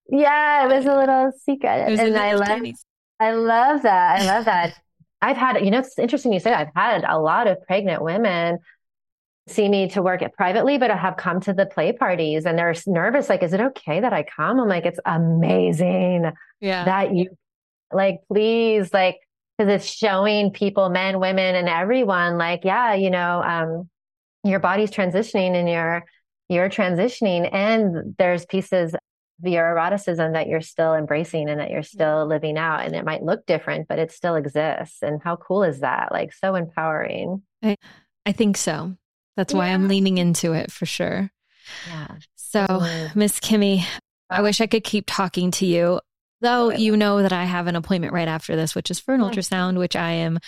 [0.09, 2.63] Yeah, it was a little secret, and I love
[3.21, 4.21] I love that.
[4.21, 4.75] I love that.
[5.23, 8.59] I've had you know it's interesting you say I've had a lot of pregnant women
[9.49, 12.59] see me to work it privately, but I have come to the play parties and
[12.59, 13.29] they're nervous.
[13.29, 14.61] Like, is it okay that I come?
[14.61, 16.31] I'm like, it's amazing
[16.61, 16.85] yeah.
[16.85, 17.31] that you
[17.93, 19.17] like, please, like,
[19.61, 23.91] because it's showing people, men, women, and everyone like, yeah, you know, um,
[24.43, 26.05] your body's transitioning and you're
[26.49, 29.01] you're transitioning, and there's pieces of
[29.43, 33.23] your eroticism that you're still embracing and that you're still living out, and it might
[33.23, 35.03] look different, but it still exists.
[35.03, 36.11] And how cool is that?
[36.11, 37.43] Like so empowering.
[37.63, 37.77] I,
[38.25, 38.97] I think so.
[39.37, 41.31] That's why I'm leaning into it for sure.
[41.87, 42.09] Yeah.
[42.35, 43.87] So, Miss Kimi,
[44.31, 46.01] I wish I could keep talking to you.
[46.41, 49.21] Though you know that I have an appointment right after this, which is for an
[49.21, 49.31] oh.
[49.31, 50.39] ultrasound, which I am,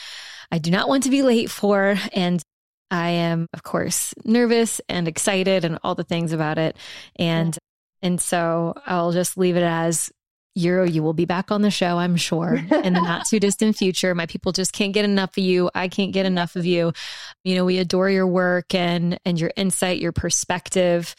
[0.51, 1.97] I do not want to be late for.
[2.13, 2.43] And
[2.91, 6.77] I am, of course, nervous and excited and all the things about it.
[7.17, 7.55] And,
[8.03, 8.09] yeah.
[8.09, 10.11] and so I'll just leave it as
[10.55, 13.77] you you will be back on the show, I'm sure, in the not too distant
[13.77, 14.15] future.
[14.15, 15.71] My people just can't get enough of you.
[15.75, 16.93] I can't get enough of you.
[17.45, 21.15] You know, we adore your work and and your insight, your perspective,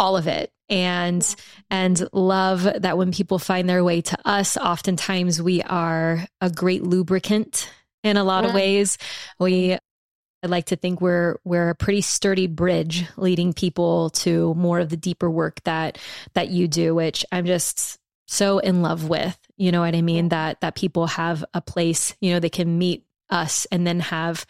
[0.00, 0.50] all of it.
[0.68, 1.22] And
[1.70, 6.82] and love that when people find their way to us oftentimes we are a great
[6.82, 7.70] lubricant
[8.02, 8.48] in a lot yeah.
[8.48, 8.98] of ways.
[9.38, 9.74] We
[10.42, 14.88] I like to think we're we're a pretty sturdy bridge leading people to more of
[14.88, 15.98] the deeper work that
[16.34, 19.36] that you do which I'm just so in love with.
[19.56, 20.30] You know what I mean?
[20.30, 24.46] That that people have a place you know they can meet us and then have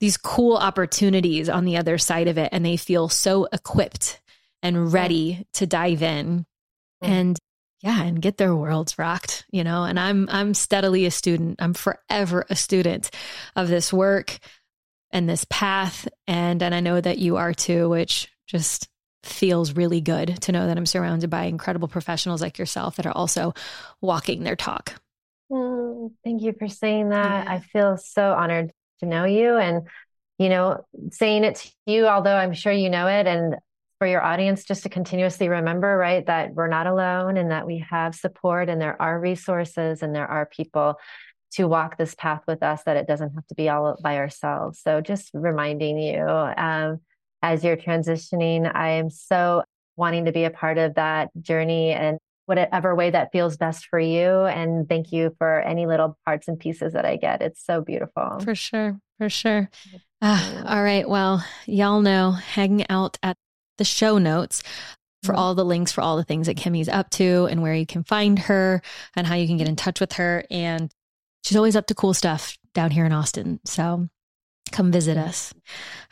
[0.00, 4.21] these cool opportunities on the other side of it and they feel so equipped
[4.62, 6.46] and ready to dive in
[7.00, 7.38] and
[7.82, 11.74] yeah and get their worlds rocked you know and i'm i'm steadily a student i'm
[11.74, 13.10] forever a student
[13.56, 14.38] of this work
[15.10, 18.88] and this path and and i know that you are too which just
[19.24, 23.16] feels really good to know that i'm surrounded by incredible professionals like yourself that are
[23.16, 23.52] also
[24.00, 24.94] walking their talk
[25.50, 25.82] mm,
[26.24, 27.44] thank you for saying that.
[27.44, 27.52] Yeah.
[27.52, 29.88] I feel so honored to know you and,
[30.38, 33.26] you know, saying it to you, although I'm sure you know it.
[33.26, 33.56] And
[34.02, 37.78] for your audience, just to continuously remember, right, that we're not alone and that we
[37.88, 40.98] have support and there are resources and there are people
[41.52, 44.80] to walk this path with us, that it doesn't have to be all by ourselves.
[44.80, 46.98] So just reminding you um,
[47.42, 49.62] as you're transitioning, I am so
[49.94, 54.00] wanting to be a part of that journey and whatever way that feels best for
[54.00, 54.46] you.
[54.46, 57.40] And thank you for any little parts and pieces that I get.
[57.40, 58.40] It's so beautiful.
[58.42, 58.98] For sure.
[59.18, 59.70] For sure.
[60.20, 61.08] Uh, all right.
[61.08, 63.36] Well, y'all know hanging out at
[63.82, 64.62] the show notes
[65.24, 65.40] for mm-hmm.
[65.40, 68.04] all the links for all the things that Kimi's up to and where you can
[68.04, 68.80] find her
[69.16, 70.44] and how you can get in touch with her.
[70.50, 70.94] And
[71.42, 73.58] she's always up to cool stuff down here in Austin.
[73.64, 74.08] So
[74.70, 75.52] come visit us.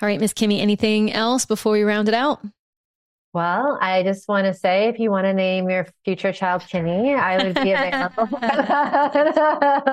[0.03, 2.41] All right, Miss Kimi, anything else before we round it out?
[3.33, 7.14] Well, I just want to say if you want to name your future child Kimi,
[7.14, 8.27] I would be available.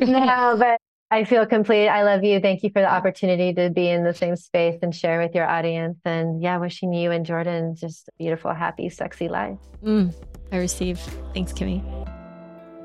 [0.02, 0.78] no, but
[1.14, 1.86] I feel complete.
[1.86, 2.40] I love you.
[2.40, 5.46] Thank you for the opportunity to be in the same space and share with your
[5.46, 6.00] audience.
[6.04, 9.56] And yeah, wishing you and Jordan just a beautiful, happy, sexy life.
[9.84, 10.12] Mm,
[10.50, 10.98] I receive.
[11.32, 11.84] Thanks, Kimi.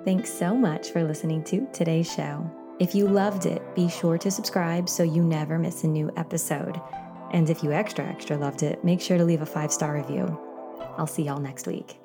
[0.05, 2.47] Thanks so much for listening to today's show.
[2.77, 6.79] If you loved it, be sure to subscribe so you never miss a new episode.
[7.31, 10.39] And if you extra, extra loved it, make sure to leave a five star review.
[10.99, 11.99] I'll see y'all next week.